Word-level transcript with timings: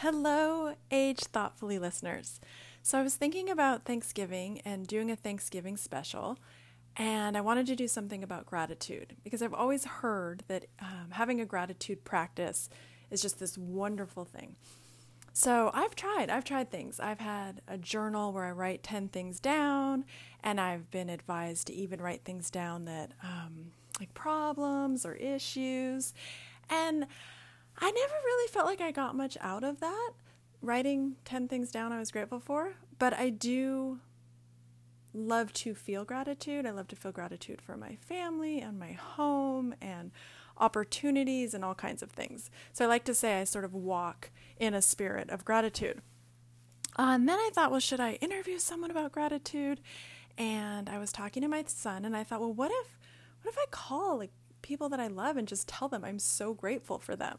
Hello, 0.00 0.74
Age 0.90 1.20
Thoughtfully 1.20 1.78
listeners. 1.78 2.38
So, 2.82 2.98
I 2.98 3.02
was 3.02 3.14
thinking 3.14 3.48
about 3.48 3.86
Thanksgiving 3.86 4.60
and 4.62 4.86
doing 4.86 5.10
a 5.10 5.16
Thanksgiving 5.16 5.78
special, 5.78 6.38
and 6.96 7.34
I 7.34 7.40
wanted 7.40 7.64
to 7.68 7.76
do 7.76 7.88
something 7.88 8.22
about 8.22 8.44
gratitude 8.44 9.16
because 9.24 9.40
I've 9.40 9.54
always 9.54 9.86
heard 9.86 10.44
that 10.48 10.66
um, 10.82 11.12
having 11.12 11.40
a 11.40 11.46
gratitude 11.46 12.04
practice 12.04 12.68
is 13.10 13.22
just 13.22 13.38
this 13.40 13.56
wonderful 13.56 14.26
thing. 14.26 14.56
So, 15.32 15.70
I've 15.72 15.94
tried, 15.94 16.28
I've 16.28 16.44
tried 16.44 16.70
things. 16.70 17.00
I've 17.00 17.20
had 17.20 17.62
a 17.66 17.78
journal 17.78 18.34
where 18.34 18.44
I 18.44 18.52
write 18.52 18.82
10 18.82 19.08
things 19.08 19.40
down, 19.40 20.04
and 20.44 20.60
I've 20.60 20.90
been 20.90 21.08
advised 21.08 21.68
to 21.68 21.72
even 21.72 22.02
write 22.02 22.22
things 22.22 22.50
down 22.50 22.84
that, 22.84 23.12
um, 23.22 23.72
like 23.98 24.12
problems 24.12 25.06
or 25.06 25.14
issues. 25.14 26.12
And 26.68 27.06
I 27.78 27.90
never 27.90 28.14
really 28.24 28.48
felt 28.48 28.66
like 28.66 28.80
I 28.80 28.90
got 28.90 29.14
much 29.14 29.36
out 29.40 29.64
of 29.64 29.80
that. 29.80 30.12
Writing 30.62 31.16
10 31.24 31.48
things 31.48 31.70
down 31.70 31.92
I 31.92 31.98
was 31.98 32.10
grateful 32.10 32.40
for, 32.40 32.74
but 32.98 33.12
I 33.12 33.30
do 33.30 34.00
love 35.12 35.52
to 35.54 35.74
feel 35.74 36.04
gratitude. 36.04 36.66
I 36.66 36.70
love 36.70 36.88
to 36.88 36.96
feel 36.96 37.12
gratitude 37.12 37.60
for 37.60 37.76
my 37.76 37.96
family 37.96 38.60
and 38.60 38.78
my 38.78 38.92
home 38.92 39.74
and 39.80 40.10
opportunities 40.58 41.54
and 41.54 41.64
all 41.64 41.74
kinds 41.74 42.02
of 42.02 42.10
things. 42.10 42.50
So 42.72 42.84
I 42.84 42.88
like 42.88 43.04
to 43.04 43.14
say 43.14 43.40
I 43.40 43.44
sort 43.44 43.64
of 43.64 43.74
walk 43.74 44.30
in 44.58 44.74
a 44.74 44.82
spirit 44.82 45.30
of 45.30 45.44
gratitude. 45.44 46.00
Uh, 46.98 47.12
and 47.12 47.28
then 47.28 47.38
I 47.38 47.50
thought, 47.52 47.70
well, 47.70 47.80
should 47.80 48.00
I 48.00 48.12
interview 48.14 48.58
someone 48.58 48.90
about 48.90 49.12
gratitude? 49.12 49.80
And 50.38 50.88
I 50.88 50.98
was 50.98 51.12
talking 51.12 51.42
to 51.42 51.48
my 51.48 51.64
son, 51.66 52.04
and 52.04 52.16
I 52.16 52.24
thought, 52.24 52.40
well, 52.40 52.52
what 52.52 52.70
if, 52.70 52.98
what 53.42 53.52
if 53.52 53.58
I 53.58 53.66
call 53.70 54.18
like 54.18 54.32
people 54.62 54.88
that 54.90 55.00
I 55.00 55.06
love 55.06 55.36
and 55.36 55.48
just 55.48 55.68
tell 55.68 55.88
them 55.88 56.04
I'm 56.04 56.18
so 56.18 56.54
grateful 56.54 56.98
for 56.98 57.16
them? 57.16 57.38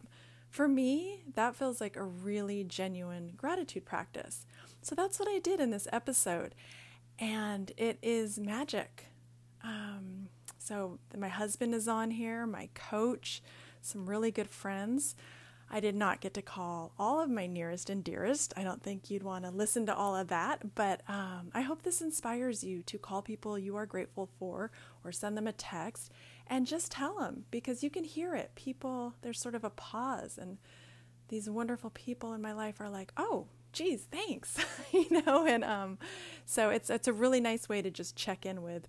For 0.57 0.67
me, 0.67 1.21
that 1.35 1.55
feels 1.55 1.79
like 1.79 1.95
a 1.95 2.03
really 2.03 2.63
genuine 2.63 3.33
gratitude 3.37 3.85
practice. 3.85 4.47
So 4.81 4.95
that's 4.95 5.19
what 5.19 5.27
I 5.27 5.37
did 5.37 5.59
in 5.59 5.69
this 5.69 5.87
episode. 5.93 6.55
And 7.19 7.71
it 7.77 7.99
is 8.01 8.39
magic. 8.39 9.05
Um, 9.63 10.29
so 10.57 10.97
my 11.15 11.27
husband 11.27 11.75
is 11.75 11.87
on 11.87 12.09
here, 12.09 12.47
my 12.47 12.69
coach, 12.73 13.43
some 13.83 14.09
really 14.09 14.31
good 14.31 14.49
friends. 14.49 15.15
I 15.69 15.79
did 15.79 15.93
not 15.93 16.21
get 16.21 16.33
to 16.33 16.41
call 16.41 16.91
all 16.97 17.19
of 17.21 17.29
my 17.29 17.45
nearest 17.45 17.91
and 17.91 18.03
dearest. 18.03 18.51
I 18.57 18.63
don't 18.63 18.81
think 18.81 19.11
you'd 19.11 19.21
want 19.21 19.45
to 19.45 19.51
listen 19.51 19.85
to 19.85 19.95
all 19.95 20.15
of 20.15 20.29
that, 20.29 20.73
but 20.73 21.01
um, 21.07 21.51
I 21.53 21.61
hope 21.61 21.83
this 21.83 22.01
inspires 22.01 22.63
you 22.63 22.81
to 22.81 22.97
call 22.97 23.21
people 23.21 23.59
you 23.59 23.75
are 23.75 23.85
grateful 23.85 24.27
for 24.39 24.71
or 25.03 25.11
send 25.11 25.37
them 25.37 25.45
a 25.45 25.51
text 25.51 26.11
and 26.49 26.65
just 26.65 26.91
tell 26.91 27.17
them 27.19 27.45
because 27.51 27.83
you 27.83 27.89
can 27.89 28.03
hear 28.03 28.35
it. 28.35 28.51
People, 28.55 29.13
there's 29.21 29.39
sort 29.39 29.55
of 29.55 29.63
a 29.63 29.69
pause, 29.69 30.37
and 30.37 30.57
these 31.29 31.49
wonderful 31.49 31.89
people 31.89 32.33
in 32.33 32.41
my 32.41 32.53
life 32.53 32.79
are 32.79 32.89
like, 32.89 33.11
oh, 33.17 33.47
geez, 33.73 34.07
thanks, 34.11 34.57
you 34.91 35.23
know, 35.25 35.45
and 35.45 35.63
um, 35.63 35.97
so 36.45 36.69
it's 36.69 36.89
it's 36.89 37.07
a 37.07 37.13
really 37.13 37.39
nice 37.39 37.69
way 37.69 37.81
to 37.81 37.91
just 37.91 38.15
check 38.15 38.45
in 38.45 38.61
with 38.61 38.87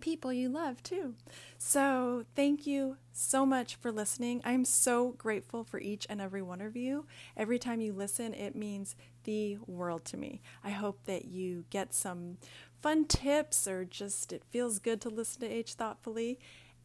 people 0.00 0.32
you 0.32 0.48
love 0.48 0.82
too. 0.82 1.14
So, 1.58 2.24
thank 2.34 2.66
you 2.66 2.96
so 3.12 3.44
much 3.44 3.76
for 3.76 3.90
listening. 3.90 4.40
I'm 4.44 4.64
so 4.64 5.10
grateful 5.18 5.64
for 5.64 5.80
each 5.80 6.06
and 6.08 6.20
every 6.20 6.42
one 6.42 6.60
of 6.60 6.76
you. 6.76 7.06
Every 7.36 7.58
time 7.58 7.80
you 7.80 7.92
listen, 7.92 8.34
it 8.34 8.54
means 8.54 8.96
the 9.24 9.58
world 9.66 10.04
to 10.06 10.16
me. 10.16 10.40
I 10.64 10.70
hope 10.70 11.04
that 11.04 11.26
you 11.26 11.64
get 11.70 11.92
some 11.92 12.38
fun 12.80 13.06
tips 13.06 13.66
or 13.66 13.84
just 13.84 14.32
it 14.32 14.44
feels 14.48 14.78
good 14.78 15.00
to 15.02 15.08
listen 15.08 15.40
to 15.40 15.48
Age 15.48 15.74
Thoughtfully. 15.74 16.38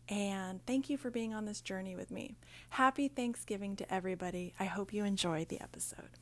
And 0.10 0.66
thank 0.66 0.90
you 0.90 0.98
for 0.98 1.10
being 1.10 1.34
on 1.34 1.46
this 1.46 1.62
journey 1.62 1.96
with 1.96 2.12
me. 2.12 2.36
Happy 2.70 3.08
Thanksgiving 3.08 3.76
to 3.78 3.94
everybody. 3.94 4.54
I 4.60 4.66
hope 4.66 4.94
you 4.94 5.06
enjoy 5.06 5.46
the 5.46 5.62
episode. 5.62 6.20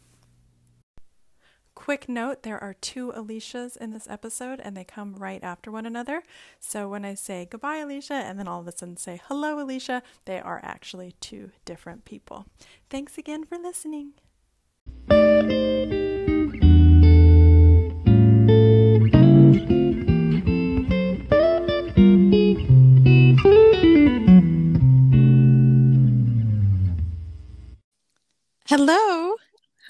Quick 1.74 2.10
note 2.10 2.44
there 2.44 2.62
are 2.62 2.74
two 2.74 3.12
Alicias 3.12 3.76
in 3.78 3.92
this 3.92 4.08
episode, 4.10 4.60
and 4.60 4.76
they 4.76 4.84
come 4.84 5.16
right 5.16 5.42
after 5.42 5.72
one 5.72 5.86
another. 5.86 6.22
So 6.60 6.90
when 6.90 7.06
I 7.06 7.16
say 7.16 7.48
goodbye, 7.50 7.78
Alicia, 7.78 8.14
and 8.14 8.38
then 8.38 8.48
all 8.48 8.60
of 8.60 8.68
a 8.68 8.78
sudden 8.78 8.98
say 8.98 9.22
hello, 9.28 9.60
Alicia, 9.60 10.04
they 10.26 10.40
are 10.40 10.60
actually 10.64 11.16
two 11.22 11.52
different 11.66 12.06
people. 12.06 12.46
Thanks 12.90 13.18
again 13.18 13.46
for 13.46 13.58
listening. 13.58 14.14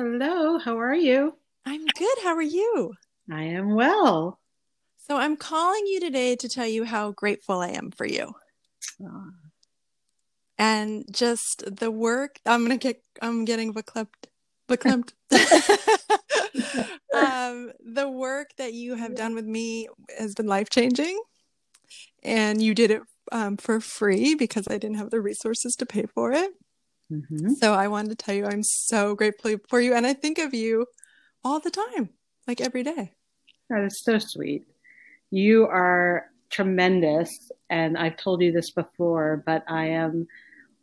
Hello, 0.04 0.58
how 0.58 0.80
are 0.80 0.96
you? 0.96 1.36
I'm 1.64 1.86
good. 1.86 2.18
How 2.24 2.34
are 2.34 2.42
you? 2.42 2.94
I 3.32 3.44
am 3.44 3.76
well. 3.76 4.40
So 4.98 5.18
I'm 5.18 5.38
calling 5.38 5.86
you 5.86 6.00
today 6.00 6.36
to 6.38 6.50
tell 6.50 6.66
you 6.66 6.86
how 6.86 7.12
grateful 7.12 7.60
I 7.60 7.68
am 7.68 7.92
for 7.92 8.08
you. 8.08 8.34
Oh. 9.00 9.30
And 10.58 11.06
just 11.12 11.64
the 11.68 11.92
work 11.92 12.40
I'm 12.48 12.64
gonna 12.64 12.78
get 12.78 13.00
I'm 13.22 13.46
getting 13.46 13.76
verklempt 13.76 14.26
verklempt. 14.68 15.14
um, 17.14 17.72
the 17.86 18.10
work 18.10 18.50
that 18.58 18.74
you 18.74 18.96
have 18.96 19.14
done 19.14 19.36
with 19.36 19.46
me 19.46 19.88
has 20.18 20.34
been 20.34 20.48
life 20.48 20.72
changing. 20.72 21.22
And 22.24 22.60
you 22.60 22.74
did 22.74 22.90
it 22.90 23.04
um, 23.32 23.56
for 23.56 23.80
free 23.80 24.34
because 24.34 24.68
I 24.68 24.80
didn't 24.80 24.98
have 24.98 25.12
the 25.12 25.22
resources 25.22 25.76
to 25.76 25.86
pay 25.86 26.08
for 26.08 26.32
it. 26.32 26.54
Mm-hmm. 27.12 27.54
So 27.56 27.74
I 27.74 27.88
wanted 27.88 28.10
to 28.10 28.16
tell 28.16 28.34
you 28.34 28.46
I'm 28.46 28.64
so 28.64 29.16
grateful 29.16 29.56
for 29.68 29.82
you. 29.82 29.94
And 29.94 30.08
I 30.08 30.14
think 30.14 30.38
of 30.38 30.54
you 30.54 30.86
all 31.44 31.60
the 31.60 31.72
time, 31.72 32.10
like 32.48 32.62
every 32.62 32.84
day. 32.84 33.12
That 33.70 33.84
is 33.84 34.02
so 34.04 34.18
sweet. 34.18 34.66
You 35.30 35.66
are 35.66 36.28
tremendous. 36.50 37.52
And 37.70 37.98
I've 37.98 38.18
told 38.18 38.42
you 38.42 38.52
this 38.52 38.72
before, 38.72 39.44
but 39.46 39.64
I 39.68 39.88
am 39.88 40.28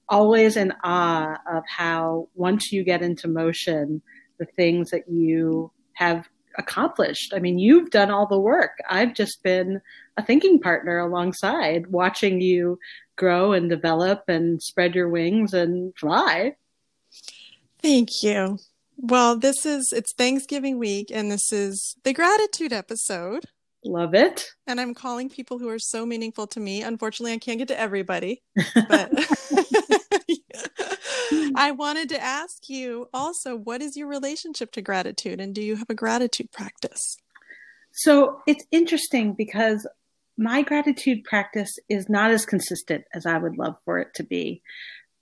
always 0.08 0.56
in 0.56 0.72
awe 0.84 1.38
of 1.50 1.62
how, 1.68 2.28
once 2.34 2.72
you 2.72 2.82
get 2.84 3.02
into 3.02 3.28
motion, 3.28 4.02
the 4.38 4.46
things 4.56 4.90
that 4.90 5.08
you 5.08 5.70
have 5.94 6.28
accomplished. 6.56 7.32
I 7.34 7.38
mean, 7.38 7.58
you've 7.58 7.90
done 7.90 8.10
all 8.10 8.26
the 8.26 8.40
work. 8.40 8.78
I've 8.88 9.14
just 9.14 9.42
been 9.42 9.80
a 10.16 10.24
thinking 10.24 10.60
partner 10.60 10.98
alongside, 10.98 11.88
watching 11.88 12.40
you 12.40 12.78
grow 13.16 13.52
and 13.52 13.68
develop 13.68 14.24
and 14.28 14.62
spread 14.62 14.94
your 14.94 15.08
wings 15.08 15.52
and 15.52 15.96
fly. 15.96 16.56
Thank 17.80 18.22
you. 18.22 18.58
Well, 18.96 19.38
this 19.38 19.64
is 19.64 19.92
it's 19.92 20.12
Thanksgiving 20.12 20.78
week 20.78 21.10
and 21.12 21.30
this 21.30 21.52
is 21.52 21.96
the 22.02 22.12
gratitude 22.12 22.72
episode. 22.72 23.44
Love 23.84 24.14
it. 24.14 24.50
And 24.66 24.80
I'm 24.80 24.92
calling 24.92 25.30
people 25.30 25.58
who 25.58 25.68
are 25.68 25.78
so 25.78 26.04
meaningful 26.04 26.48
to 26.48 26.60
me. 26.60 26.82
Unfortunately, 26.82 27.32
I 27.32 27.38
can't 27.38 27.58
get 27.58 27.68
to 27.68 27.78
everybody, 27.78 28.42
but 28.88 29.12
I 31.54 31.70
wanted 31.72 32.08
to 32.10 32.22
ask 32.22 32.68
you 32.68 33.08
also 33.12 33.56
what 33.56 33.82
is 33.82 33.96
your 33.96 34.08
relationship 34.08 34.72
to 34.72 34.82
gratitude 34.82 35.40
and 35.40 35.54
do 35.54 35.62
you 35.62 35.76
have 35.76 35.90
a 35.90 35.94
gratitude 35.94 36.50
practice? 36.52 37.16
So, 37.92 38.42
it's 38.46 38.64
interesting 38.70 39.32
because 39.32 39.86
my 40.36 40.62
gratitude 40.62 41.24
practice 41.24 41.78
is 41.88 42.08
not 42.08 42.30
as 42.30 42.46
consistent 42.46 43.04
as 43.14 43.26
I 43.26 43.38
would 43.38 43.58
love 43.58 43.76
for 43.84 43.98
it 43.98 44.14
to 44.14 44.22
be. 44.22 44.62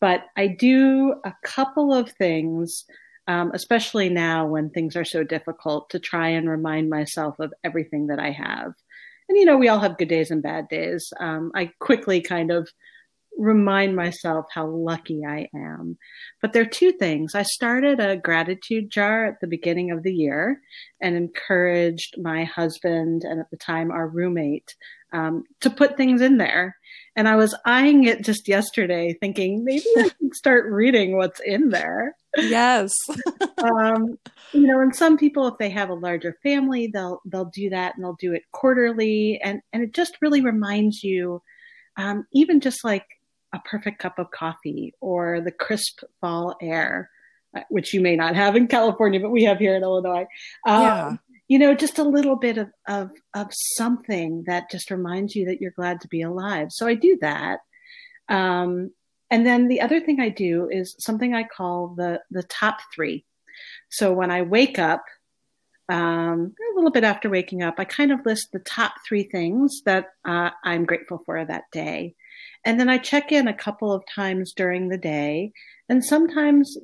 But 0.01 0.25
I 0.37 0.49
do 0.49 1.15
a 1.25 1.33
couple 1.43 1.95
of 1.95 2.11
things 2.11 2.85
um, 3.29 3.51
especially 3.55 4.09
now 4.09 4.47
when 4.47 4.71
things 4.71 4.97
are 4.97 5.05
so 5.05 5.25
difficult, 5.25 5.91
to 5.91 5.99
try 5.99 6.29
and 6.29 6.49
remind 6.49 6.89
myself 6.89 7.39
of 7.41 7.53
everything 7.65 8.07
that 8.07 8.21
I 8.21 8.31
have. 8.31 8.75
And, 9.29 9.37
you 9.37 9.45
know, 9.45 9.57
we 9.57 9.69
all 9.69 9.81
have 9.81 9.99
good 9.99 10.09
days 10.09 10.31
and 10.31 10.43
bad 10.43 10.69
days. 10.69 11.13
Um, 11.19 11.51
I 11.55 11.73
quickly 11.81 12.21
kind 12.21 12.53
of 12.53 12.69
remind 13.37 13.95
myself 13.95 14.47
how 14.53 14.67
lucky 14.67 15.25
I 15.25 15.49
am. 15.55 15.99
But 16.41 16.53
there 16.53 16.63
are 16.63 16.67
two 16.67 16.93
things. 16.93 17.35
I 17.35 17.43
started 17.43 18.01
a 18.01 18.17
gratitude 18.17 18.91
jar 18.91 19.27
at 19.27 19.41
the 19.41 19.47
beginning 19.47 19.91
of 19.91 20.03
the 20.03 20.15
year 20.15 20.61
and 21.01 21.17
encouraged 21.17 22.17
my 22.21 22.45
husband 22.45 23.23
and 23.25 23.41
at 23.41 23.51
the 23.51 23.57
time 23.57 23.91
our 23.91 24.09
roommate 24.09 24.75
um, 25.13 25.45
to 25.61 25.71
put 25.71 25.97
things 25.97 26.21
in 26.21 26.39
there. 26.39 26.77
And 27.15 27.29
I 27.29 27.37
was 27.37 27.55
eyeing 27.65 28.05
it 28.05 28.23
just 28.23 28.49
yesterday, 28.49 29.17
thinking 29.21 29.65
maybe 29.65 29.87
I 29.99 30.11
can 30.19 30.33
start 30.35 30.71
reading 30.71 31.17
what's 31.17 31.41
in 31.41 31.71
there. 31.71 32.15
Yes. 32.37 32.93
um, 33.59 34.19
you 34.53 34.67
know, 34.67 34.81
and 34.81 34.95
some 34.95 35.17
people, 35.17 35.47
if 35.49 35.59
they 35.59 35.71
have 35.71 35.89
a 35.89 35.95
larger 35.95 36.37
family, 36.43 36.89
they'll 36.89 37.21
they'll 37.25 37.51
do 37.55 37.71
that 37.71 37.95
and 37.95 38.05
they'll 38.05 38.19
do 38.21 38.35
it 38.35 38.43
quarterly, 38.53 39.41
and 39.43 39.61
and 39.73 39.83
it 39.83 39.95
just 39.95 40.19
really 40.21 40.43
reminds 40.43 41.03
you, 41.03 41.43
um, 41.97 42.27
even 42.35 42.61
just 42.61 42.85
like 42.85 43.07
a 43.57 43.69
perfect 43.69 43.99
cup 43.99 44.19
of 44.19 44.31
coffee 44.31 44.95
or 45.01 45.41
the 45.41 45.51
crisp 45.51 46.01
fall 46.21 46.57
air, 46.61 47.11
uh, 47.57 47.63
which 47.71 47.93
you 47.93 48.01
may 48.01 48.17
not 48.17 48.37
have 48.37 48.57
in 48.57 48.67
California, 48.67 49.21
but 49.21 49.31
we 49.31 49.45
have 49.45 49.59
here 49.59 49.75
in 49.75 49.83
Illinois. 49.83 50.27
Um, 50.67 50.83
yeah 50.83 51.17
you 51.49 51.59
know, 51.59 51.75
just 51.75 51.99
a 51.99 52.05
little 52.05 52.37
bit 52.37 52.59
of, 52.59 52.71
of, 52.89 53.11
of 53.35 53.49
something 53.53 54.45
that 54.47 54.71
just 54.71 54.91
reminds 54.91 55.37
you 55.37 55.47
that 55.47 55.61
you're 55.61 55.71
glad 55.71 56.01
to 56.01 56.09
be 56.09 56.23
alive. 56.23 56.69
So 56.71 56.87
I 56.87 56.95
do 56.95 57.19
that. 57.21 57.61
Um, 58.29 58.91
and 59.31 59.47
then 59.47 59.69
the 59.69 59.81
other 59.81 60.01
thing 60.01 60.21
I 60.21 60.29
do 60.29 60.69
is 60.71 60.97
something 60.99 61.35
I 61.35 61.45
call 61.45 61.95
the, 61.97 62.21
the 62.31 62.43
top 62.43 62.79
three. 62.95 63.25
So 63.91 64.13
when 64.13 64.31
I 64.31 64.43
wake 64.43 64.79
up, 64.79 65.05
um, 65.89 66.53
a 66.73 66.75
little 66.75 66.91
bit 66.91 67.05
after 67.05 67.31
waking 67.31 67.63
up, 67.63 67.77
I 67.79 67.85
kind 67.85 68.11
of 68.11 68.27
list 68.27 68.49
the 68.53 68.59
top 68.59 68.95
three 69.07 69.23
things 69.23 69.83
that 69.85 70.09
uh, 70.25 70.51
I'm 70.65 70.85
grateful 70.85 71.23
for 71.25 71.45
that 71.45 71.65
day. 71.71 72.17
And 72.67 72.81
then 72.81 72.89
I 72.89 72.99
check 72.99 73.31
in 73.31 73.47
a 73.47 73.55
couple 73.55 73.93
of 73.93 74.05
times 74.13 74.53
during 74.53 74.89
the 74.89 74.99
day. 74.99 75.53
And 75.89 76.05
sometimes 76.05 76.77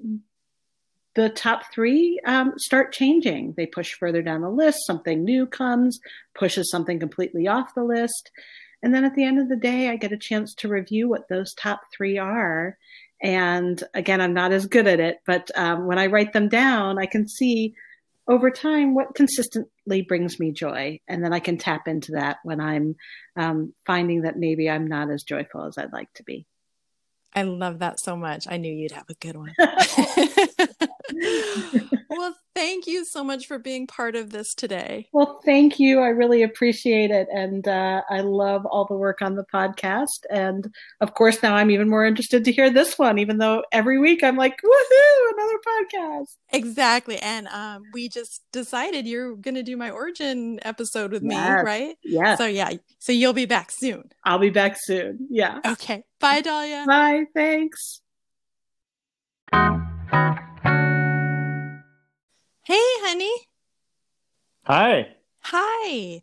the 1.17 1.29
top 1.29 1.65
three 1.75 2.21
um, 2.25 2.55
start 2.57 2.93
changing. 2.93 3.55
They 3.57 3.67
push 3.67 3.93
further 3.93 4.23
down 4.23 4.43
the 4.43 4.49
list, 4.49 4.79
something 4.87 5.25
new 5.25 5.45
comes, 5.45 5.99
pushes 6.35 6.71
something 6.71 7.01
completely 7.01 7.49
off 7.49 7.75
the 7.75 7.85
list. 7.85 8.31
And 8.83 8.95
then 8.95 9.05
at 9.05 9.17
the 9.17 9.25
end 9.25 9.41
of 9.41 9.49
the 9.49 9.57
day, 9.57 9.89
I 9.89 9.97
get 9.97 10.13
a 10.13 10.17
chance 10.17 10.55
to 10.55 10.69
review 10.69 11.09
what 11.09 11.29
those 11.29 11.53
top 11.55 11.83
three 11.95 12.17
are. 12.17 12.79
And 13.21 13.83
again, 13.93 14.21
I'm 14.21 14.35
not 14.35 14.53
as 14.53 14.67
good 14.67 14.87
at 14.87 15.01
it, 15.01 15.19
but 15.27 15.51
um, 15.57 15.87
when 15.87 15.99
I 15.99 16.07
write 16.07 16.33
them 16.33 16.49
down, 16.49 16.99
I 16.99 17.07
can 17.07 17.29
see 17.29 17.75
over 18.29 18.51
time 18.51 18.95
what 18.95 19.15
consistently 19.15 20.03
brings 20.03 20.39
me 20.39 20.53
joy. 20.53 21.01
And 21.09 21.25
then 21.25 21.33
I 21.33 21.41
can 21.41 21.59
tap 21.59 21.89
into 21.89 22.13
that 22.13 22.39
when 22.45 22.61
I'm 22.61 22.97
um, 23.37 23.75
finding 23.87 24.23
that 24.23 24.39
maybe 24.39 24.71
I'm 24.71 24.87
not 24.87 25.11
as 25.11 25.23
joyful 25.23 25.65
as 25.67 25.79
I'd 25.79 25.93
like 25.93 26.13
to 26.15 26.23
be. 26.23 26.47
I 27.35 27.43
love 27.43 27.79
that 27.79 27.99
so 27.99 28.17
much. 28.17 28.47
I 28.49 28.59
knew 28.59 28.73
you'd 28.73 28.93
have 28.93 29.09
a 29.09 29.15
good 29.15 29.37
one. 29.37 29.55
well, 33.23 33.31
thank 33.31 33.43
you 33.43 33.43
so 33.43 33.43
much 33.43 33.47
for 33.47 33.59
being 33.59 33.87
part 33.87 34.17
of 34.17 34.31
this 34.31 34.55
today. 34.55 35.09
Well, 35.13 35.41
thank 35.45 35.79
you. 35.79 36.01
I 36.01 36.09
really 36.09 36.43
appreciate 36.43 37.11
it. 37.11 37.29
And 37.33 37.67
uh, 37.67 38.03
I 38.11 38.21
love 38.21 38.67
all 38.67 38.85
the 38.85 38.95
work 38.95 39.23
on 39.23 39.37
the 39.37 39.45
podcast. 39.45 40.27
And 40.31 40.73
of 41.01 41.15
course, 41.15 41.43
now 41.43 41.55
I'm 41.55 41.71
even 41.71 41.89
more 41.89 42.05
interested 42.05 42.45
to 42.45 42.53
hear 42.53 42.71
this 42.71 42.99
one, 42.99 43.19
even 43.19 43.39
though 43.39 43.65
every 43.73 43.99
week 43.99 44.23
I'm 44.25 44.37
like, 44.37 44.57
woohoo, 44.63 45.33
another 45.35 45.59
podcast. 45.67 46.37
Exactly. 46.53 47.19
And 47.19 47.49
um, 47.49 47.85
we 47.93 48.09
just 48.09 48.43
decided 48.53 49.07
you're 49.07 49.37
going 49.37 49.55
to 49.55 49.63
do 49.63 49.77
my 49.77 49.91
origin 49.91 50.59
episode 50.63 51.13
with 51.13 51.23
yes. 51.23 51.59
me, 51.59 51.63
right? 51.63 51.97
Yeah. 52.05 52.37
So, 52.37 52.47
yeah. 52.47 52.73
So 52.99 53.13
you'll 53.13 53.33
be 53.33 53.47
back 53.47 53.71
soon. 53.71 54.11
I'll 54.25 54.39
be 54.39 54.51
back 54.51 54.77
soon. 54.79 55.29
Yeah. 55.31 55.61
Okay. 55.65 56.05
Bye, 56.21 56.41
Dahlia. 56.41 56.85
Bye. 56.87 57.25
Thanks. 57.35 58.01
Hey, 62.65 62.79
honey. 62.79 63.49
Hi. 64.65 65.17
Hi. 65.41 66.23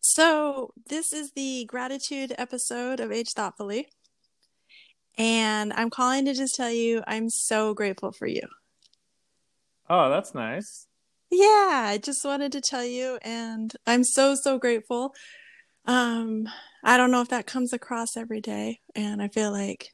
So, 0.00 0.72
this 0.88 1.12
is 1.12 1.32
the 1.32 1.64
gratitude 1.66 2.32
episode 2.38 3.00
of 3.00 3.12
Age 3.12 3.30
Thoughtfully. 3.30 3.88
And 5.18 5.72
I'm 5.72 5.90
calling 5.90 6.24
to 6.26 6.34
just 6.34 6.54
tell 6.54 6.70
you 6.70 7.02
I'm 7.06 7.28
so 7.28 7.74
grateful 7.74 8.12
for 8.12 8.26
you. 8.26 8.42
Oh, 9.88 10.08
that's 10.08 10.34
nice. 10.34 10.86
Yeah, 11.30 11.84
I 11.88 11.98
just 12.02 12.24
wanted 12.24 12.52
to 12.52 12.60
tell 12.60 12.84
you 12.84 13.18
and 13.22 13.72
I'm 13.86 14.04
so 14.04 14.34
so 14.34 14.58
grateful. 14.58 15.14
Um 15.86 16.48
I 16.84 16.96
don't 16.96 17.10
know 17.10 17.20
if 17.20 17.28
that 17.28 17.46
comes 17.46 17.72
across 17.72 18.16
every 18.16 18.40
day 18.40 18.80
and 18.94 19.20
I 19.20 19.28
feel 19.28 19.50
like 19.52 19.90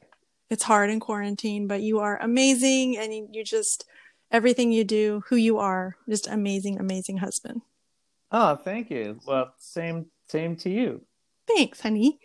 it's 0.49 0.63
hard 0.63 0.89
in 0.89 0.99
quarantine, 0.99 1.67
but 1.67 1.81
you 1.81 1.99
are 1.99 2.21
amazing 2.21 2.97
and 2.97 3.13
you, 3.13 3.27
you 3.31 3.43
just 3.43 3.85
everything 4.31 4.71
you 4.71 4.83
do, 4.83 5.23
who 5.27 5.35
you 5.35 5.57
are, 5.57 5.97
just 6.09 6.27
amazing, 6.27 6.79
amazing 6.79 7.17
husband. 7.17 7.61
Oh, 8.31 8.55
thank 8.55 8.89
you. 8.89 9.19
Well, 9.25 9.53
same 9.57 10.07
same 10.27 10.55
to 10.57 10.69
you. 10.69 11.01
Thanks, 11.47 11.79
honey. 11.79 12.19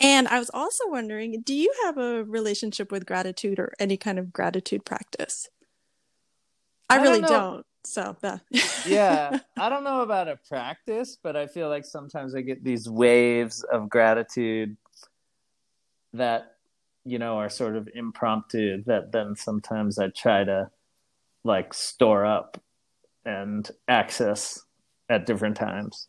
And 0.00 0.26
I 0.26 0.40
was 0.40 0.50
also 0.52 0.88
wondering, 0.88 1.40
do 1.42 1.54
you 1.54 1.72
have 1.84 1.98
a 1.98 2.24
relationship 2.24 2.90
with 2.90 3.06
gratitude 3.06 3.60
or 3.60 3.72
any 3.78 3.96
kind 3.96 4.18
of 4.18 4.32
gratitude 4.32 4.84
practice? 4.84 5.48
I, 6.90 6.98
I 6.98 7.02
really 7.02 7.20
don't, 7.20 7.30
don't. 7.30 7.66
So, 7.84 8.16
yeah, 8.86 9.38
I 9.56 9.68
don't 9.68 9.84
know 9.84 10.00
about 10.00 10.26
a 10.26 10.36
practice, 10.48 11.16
but 11.22 11.36
I 11.36 11.46
feel 11.46 11.68
like 11.68 11.84
sometimes 11.84 12.34
I 12.34 12.40
get 12.40 12.64
these 12.64 12.88
waves 12.88 13.62
of 13.62 13.88
gratitude 13.88 14.76
that 16.12 16.56
you 17.04 17.20
know 17.20 17.38
are 17.38 17.48
sort 17.48 17.76
of 17.76 17.88
impromptu 17.94 18.82
that 18.84 19.12
then 19.12 19.36
sometimes 19.36 19.98
I 20.00 20.08
try 20.08 20.42
to 20.42 20.70
like 21.46 21.72
store 21.72 22.26
up 22.26 22.60
and 23.24 23.70
access 23.88 24.60
at 25.08 25.26
different 25.26 25.56
times. 25.56 26.06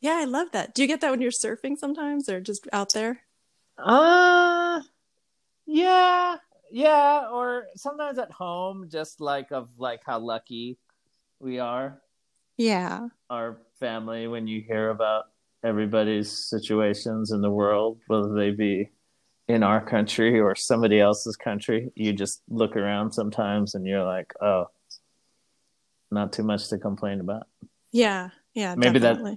Yeah, 0.00 0.18
I 0.20 0.24
love 0.24 0.48
that. 0.52 0.74
Do 0.74 0.82
you 0.82 0.88
get 0.88 1.00
that 1.00 1.10
when 1.10 1.20
you're 1.20 1.30
surfing 1.30 1.76
sometimes 1.76 2.28
or 2.28 2.40
just 2.40 2.68
out 2.72 2.92
there? 2.92 3.20
Uh 3.78 4.80
yeah. 5.66 6.36
Yeah, 6.70 7.28
or 7.32 7.66
sometimes 7.76 8.18
at 8.18 8.30
home 8.30 8.88
just 8.90 9.20
like 9.20 9.52
of 9.52 9.68
like 9.78 10.00
how 10.04 10.18
lucky 10.18 10.78
we 11.40 11.58
are. 11.58 12.00
Yeah. 12.56 13.08
Our 13.30 13.58
family 13.80 14.26
when 14.26 14.46
you 14.46 14.60
hear 14.60 14.90
about 14.90 15.26
everybody's 15.64 16.30
situations 16.30 17.30
in 17.30 17.40
the 17.40 17.50
world, 17.50 17.98
whether 18.06 18.34
they 18.34 18.50
be 18.50 18.90
in 19.48 19.62
our 19.62 19.80
country 19.84 20.38
or 20.38 20.54
somebody 20.54 21.00
else's 21.00 21.36
country, 21.36 21.90
you 21.94 22.12
just 22.12 22.42
look 22.48 22.76
around 22.76 23.12
sometimes 23.12 23.74
and 23.74 23.86
you're 23.86 24.04
like, 24.04 24.32
"Oh, 24.42 24.66
not 26.10 26.32
too 26.32 26.42
much 26.42 26.68
to 26.68 26.78
complain 26.78 27.20
about. 27.20 27.46
Yeah, 27.92 28.30
yeah, 28.54 28.74
maybe 28.74 28.98
definitely. 28.98 29.32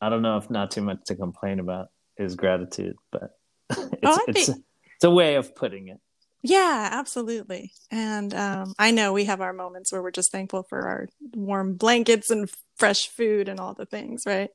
that. 0.00 0.06
I 0.06 0.10
don't 0.10 0.22
know 0.22 0.36
if 0.36 0.50
not 0.50 0.70
too 0.70 0.82
much 0.82 1.04
to 1.06 1.16
complain 1.16 1.58
about 1.58 1.88
is 2.16 2.36
gratitude, 2.36 2.96
but 3.10 3.30
it's 3.70 3.80
oh, 4.04 4.18
it's, 4.28 4.46
think... 4.46 4.64
it's 4.94 5.04
a 5.04 5.10
way 5.10 5.34
of 5.36 5.54
putting 5.54 5.88
it. 5.88 5.98
Yeah, 6.42 6.88
absolutely. 6.92 7.72
And 7.90 8.32
um, 8.32 8.74
I 8.78 8.92
know 8.92 9.12
we 9.12 9.24
have 9.24 9.40
our 9.40 9.52
moments 9.52 9.90
where 9.90 10.02
we're 10.02 10.12
just 10.12 10.30
thankful 10.30 10.62
for 10.62 10.86
our 10.86 11.08
warm 11.34 11.74
blankets 11.74 12.30
and 12.30 12.48
fresh 12.76 13.08
food 13.08 13.48
and 13.48 13.58
all 13.58 13.74
the 13.74 13.86
things, 13.86 14.22
right? 14.24 14.50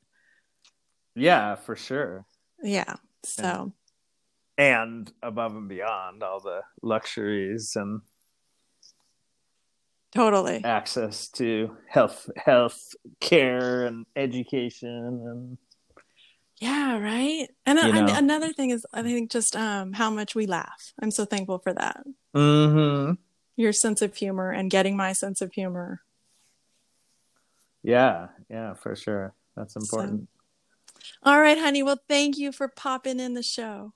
Yeah, 1.16 1.56
for 1.56 1.76
sure. 1.76 2.26
Yeah. 2.62 2.96
So. 3.26 3.74
And, 4.58 4.82
and 4.88 5.14
above 5.22 5.56
and 5.56 5.68
beyond 5.68 6.24
all 6.24 6.40
the 6.40 6.62
luxuries 6.82 7.74
and 7.76 8.02
totally. 10.14 10.64
access 10.64 11.28
to 11.30 11.76
health 11.88 12.30
health 12.38 12.96
care 13.20 13.86
and 13.86 14.06
education 14.16 14.90
and 14.90 15.58
yeah 16.60 16.98
right? 16.98 17.50
And, 17.66 17.80
another 17.80 18.54
thing 18.54 18.70
is 18.70 18.86
i 18.94 19.02
think 19.02 19.32
just 19.32 19.56
um 19.56 19.94
how 19.94 20.10
much 20.10 20.36
we 20.36 20.46
laugh. 20.46 20.94
I'm 21.02 21.12
so 21.12 21.26
thankful 21.26 21.60
for 21.60 21.74
that. 21.74 22.04
Mm-hmm. 22.36 23.14
your 23.56 23.74
sense 23.74 24.02
of 24.02 24.16
humor 24.16 24.50
and 24.52 24.72
getting 24.72 24.96
my 24.96 25.14
sense 25.14 25.42
of 25.42 25.54
humor. 25.54 26.02
Yeah 27.82 28.28
yeah 28.50 28.76
for 28.76 28.96
sure. 28.96 29.34
That's 29.56 29.76
important. 29.76 30.28
So, 31.00 31.10
all 31.24 31.40
right 31.40 31.58
honey. 31.58 31.84
Well 31.84 32.00
thank 32.08 32.38
you 32.38 32.52
for 32.52 32.68
popping 32.68 33.20
in 33.20 33.34
the 33.34 33.44
show. 33.44 33.94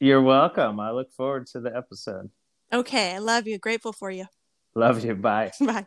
You're 0.00 0.22
welcome. 0.22 0.80
I 0.80 0.90
look 0.90 1.12
forward 1.12 1.46
to 1.48 1.60
the 1.60 1.74
episode. 1.74 2.30
Okay 2.72 3.14
i 3.14 3.18
love 3.18 3.46
you. 3.46 3.58
Grateful 3.58 3.92
for 3.92 4.10
you 4.10 4.26
Love 4.74 5.04
you. 5.04 5.14
Bye. 5.14 5.52
Bye. 5.60 5.86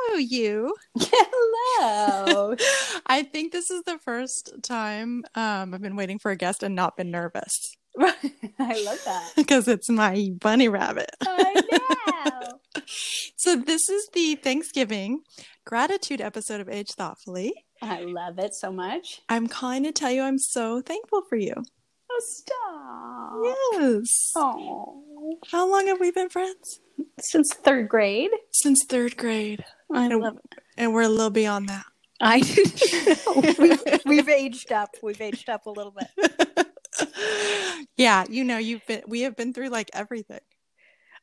Oh, 0.00 0.16
you. 0.18 0.74
Hello. 0.98 2.54
I 3.06 3.22
think 3.22 3.52
this 3.52 3.70
is 3.70 3.82
the 3.84 3.98
first 3.98 4.52
time 4.62 5.24
um, 5.34 5.72
I've 5.72 5.80
been 5.80 5.96
waiting 5.96 6.18
for 6.18 6.30
a 6.30 6.36
guest 6.36 6.62
and 6.62 6.74
not 6.74 6.96
been 6.96 7.10
nervous. 7.10 7.76
I 7.98 8.82
love 8.84 9.02
that. 9.04 9.32
Because 9.36 9.68
it's 9.68 9.88
my 9.88 10.30
bunny 10.38 10.68
rabbit. 10.68 11.10
I 11.22 11.62
know. 11.70 12.60
so, 13.36 13.56
this 13.56 13.88
is 13.88 14.08
the 14.12 14.36
Thanksgiving 14.36 15.20
gratitude 15.66 16.20
episode 16.20 16.60
of 16.60 16.68
Age 16.68 16.90
Thoughtfully. 16.92 17.52
I 17.82 18.02
love 18.02 18.38
it 18.38 18.54
so 18.54 18.70
much. 18.72 19.20
I'm 19.28 19.46
calling 19.46 19.84
to 19.84 19.92
tell 19.92 20.10
you 20.10 20.22
I'm 20.22 20.38
so 20.38 20.80
thankful 20.80 21.22
for 21.28 21.36
you. 21.36 21.54
Oh, 22.14 22.20
stop. 22.20 24.02
Yes. 24.02 24.32
Oh. 24.36 25.38
How 25.50 25.70
long 25.70 25.86
have 25.86 26.00
we 26.00 26.10
been 26.10 26.28
friends? 26.28 26.80
Since 27.20 27.54
third 27.54 27.88
grade. 27.88 28.30
Since 28.50 28.84
third 28.84 29.16
grade. 29.16 29.64
I 29.92 30.06
and, 30.06 30.20
love 30.20 30.36
it. 30.36 30.58
And 30.76 30.92
we're 30.92 31.02
a 31.02 31.08
little 31.08 31.30
beyond 31.30 31.68
that. 31.68 31.84
I 32.20 32.38
we've, 33.58 33.82
we've 34.04 34.28
aged 34.28 34.72
up. 34.72 34.90
We've 35.02 35.20
aged 35.20 35.48
up 35.48 35.66
a 35.66 35.70
little 35.70 35.92
bit. 35.92 36.68
yeah, 37.96 38.24
you 38.28 38.44
know, 38.44 38.58
you've 38.58 38.86
been. 38.86 39.02
We 39.08 39.22
have 39.22 39.36
been 39.36 39.52
through 39.52 39.70
like 39.70 39.90
everything. 39.92 40.40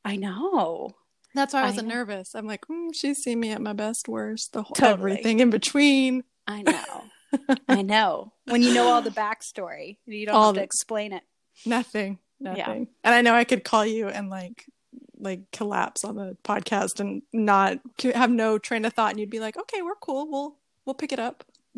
I 0.03 0.17
know. 0.17 0.95
That's 1.35 1.53
why 1.53 1.61
I 1.61 1.65
wasn't 1.67 1.87
nervous. 1.87 2.35
I'm 2.35 2.47
like, 2.47 2.65
mm, 2.69 2.89
she's 2.93 3.19
seen 3.19 3.39
me 3.39 3.51
at 3.51 3.61
my 3.61 3.73
best, 3.73 4.07
worst, 4.07 4.53
the 4.53 4.63
whole 4.63 4.75
totally. 4.75 5.11
everything 5.11 5.39
in 5.39 5.49
between. 5.51 6.23
I 6.47 6.63
know. 6.63 7.03
I 7.67 7.81
know. 7.81 8.33
When 8.45 8.61
you 8.61 8.73
know 8.73 8.87
all 8.87 9.01
the 9.01 9.09
backstory, 9.11 9.97
you 10.05 10.25
don't 10.25 10.35
all 10.35 10.45
have 10.47 10.55
to 10.55 10.59
the, 10.59 10.63
explain 10.65 11.13
it. 11.13 11.23
Nothing. 11.65 12.19
Nothing. 12.39 12.57
Yeah. 12.57 12.71
And 13.03 13.15
I 13.15 13.21
know 13.21 13.33
I 13.35 13.43
could 13.43 13.63
call 13.63 13.85
you 13.85 14.07
and 14.07 14.29
like 14.29 14.65
like 15.21 15.51
collapse 15.51 16.05
on 16.05 16.15
the 16.15 16.37
podcast 16.45 16.99
and 17.01 17.21
not 17.33 17.79
have 18.13 18.31
no 18.31 18.57
train 18.57 18.85
of 18.85 18.93
thought 18.93 19.11
and 19.11 19.19
you'd 19.19 19.29
be 19.29 19.39
like, 19.41 19.57
"Okay, 19.57 19.81
we're 19.81 19.95
cool. 19.95 20.29
We'll 20.31 20.55
we'll 20.85 20.93
pick 20.95 21.11
it 21.11 21.19
up." 21.19 21.43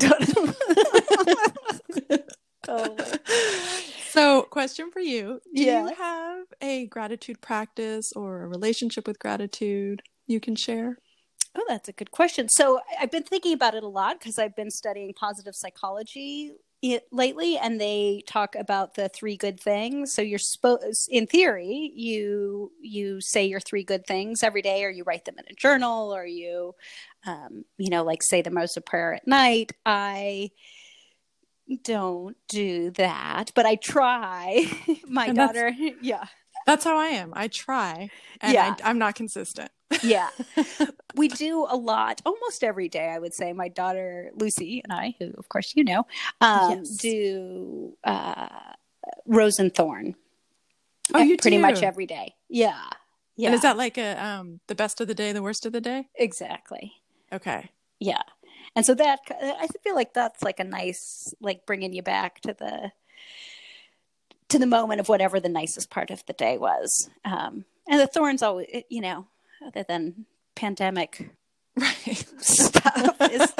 totally. 2.64 3.04
So, 4.10 4.42
question 4.42 4.90
for 4.90 5.00
you: 5.00 5.40
Do 5.54 5.62
Yeah. 5.62 5.88
you 5.88 5.94
have 5.94 6.44
a 6.60 6.86
gratitude 6.86 7.40
practice 7.40 8.12
or 8.12 8.42
a 8.42 8.48
relationship 8.48 9.06
with 9.06 9.18
gratitude 9.18 10.02
you 10.26 10.38
can 10.38 10.54
share? 10.54 10.98
Oh, 11.54 11.64
that's 11.68 11.88
a 11.88 11.92
good 11.92 12.10
question. 12.10 12.48
So 12.48 12.80
I've 12.98 13.10
been 13.10 13.24
thinking 13.24 13.52
about 13.52 13.74
it 13.74 13.82
a 13.82 13.88
lot 13.88 14.18
because 14.18 14.38
I've 14.38 14.56
been 14.56 14.70
studying 14.70 15.12
positive 15.12 15.54
psychology 15.54 16.52
lately, 17.12 17.58
and 17.58 17.80
they 17.80 18.22
talk 18.26 18.56
about 18.56 18.94
the 18.94 19.08
three 19.08 19.36
good 19.36 19.60
things. 19.60 20.12
So 20.12 20.22
you're 20.22 20.38
supposed, 20.38 21.08
in 21.10 21.26
theory, 21.26 21.92
you 21.94 22.72
you 22.80 23.20
say 23.20 23.44
your 23.44 23.60
three 23.60 23.84
good 23.84 24.06
things 24.06 24.42
every 24.42 24.62
day, 24.62 24.84
or 24.84 24.90
you 24.90 25.04
write 25.04 25.24
them 25.24 25.36
in 25.38 25.44
a 25.50 25.54
journal, 25.54 26.14
or 26.14 26.24
you, 26.26 26.74
um, 27.26 27.64
you 27.78 27.90
know, 27.90 28.02
like 28.02 28.22
say 28.22 28.42
the 28.42 28.50
most 28.50 28.76
of 28.76 28.84
prayer 28.84 29.14
at 29.14 29.26
night. 29.26 29.72
I 29.86 30.50
don't 31.84 32.36
do 32.48 32.90
that, 32.92 33.52
but 33.54 33.66
I 33.66 33.76
try. 33.76 34.66
My 35.06 35.28
daughter, 35.30 35.70
yeah. 36.02 36.24
That's 36.66 36.84
how 36.84 36.96
I 36.96 37.08
am. 37.08 37.32
I 37.34 37.48
try, 37.48 38.08
and 38.40 38.54
Yeah. 38.54 38.76
I, 38.82 38.90
I'm 38.90 38.98
not 38.98 39.14
consistent. 39.14 39.70
Yeah 40.02 40.28
we 41.14 41.28
do 41.28 41.66
a 41.68 41.76
lot 41.76 42.20
almost 42.26 42.64
every 42.64 42.88
day 42.88 43.08
i 43.08 43.18
would 43.18 43.34
say 43.34 43.52
my 43.52 43.68
daughter 43.68 44.30
lucy 44.34 44.80
and 44.82 44.92
i 44.92 45.14
who 45.18 45.32
of 45.38 45.48
course 45.48 45.72
you 45.76 45.84
know 45.84 46.06
um, 46.40 46.70
Yes. 46.70 46.88
do 46.96 47.96
uh, 48.04 48.48
rose 49.26 49.58
and 49.58 49.74
thorn 49.74 50.14
Oh, 51.14 51.20
you 51.20 51.36
pretty 51.36 51.56
do? 51.56 51.62
much 51.62 51.82
every 51.82 52.06
day 52.06 52.34
yeah 52.48 52.80
yeah 53.36 53.48
And 53.48 53.54
is 53.54 53.62
that 53.62 53.76
like 53.76 53.98
a 53.98 54.14
um 54.24 54.60
the 54.68 54.74
best 54.74 55.00
of 55.00 55.08
the 55.08 55.14
day, 55.14 55.32
the 55.32 55.42
worst 55.42 55.66
of 55.66 55.72
the 55.72 55.80
day? 55.80 56.08
exactly 56.14 56.92
Okay. 57.32 57.70
yeah 57.98 58.22
and 58.76 58.84
so 58.86 58.94
that 58.94 59.20
i 59.30 59.66
feel 59.82 59.94
like 59.94 60.14
that's 60.14 60.42
like 60.42 60.60
a 60.60 60.64
nice 60.64 61.34
like 61.40 61.66
bringing 61.66 61.92
you 61.92 62.02
back 62.02 62.40
to 62.42 62.54
the 62.54 62.92
to 64.48 64.58
the 64.58 64.66
moment 64.66 65.00
of 65.00 65.08
whatever 65.08 65.40
the 65.40 65.48
nicest 65.48 65.90
part 65.90 66.10
of 66.10 66.24
the 66.26 66.32
day 66.34 66.58
was 66.58 67.10
um 67.24 67.64
and 67.88 68.00
the 68.00 68.06
thorns 68.06 68.42
always 68.42 68.68
you 68.88 69.00
know 69.00 69.26
other 69.66 69.84
than 69.86 70.26
pandemic 70.54 71.30
Right. 71.76 72.24
stuff 72.38 73.16
is, 73.20 73.52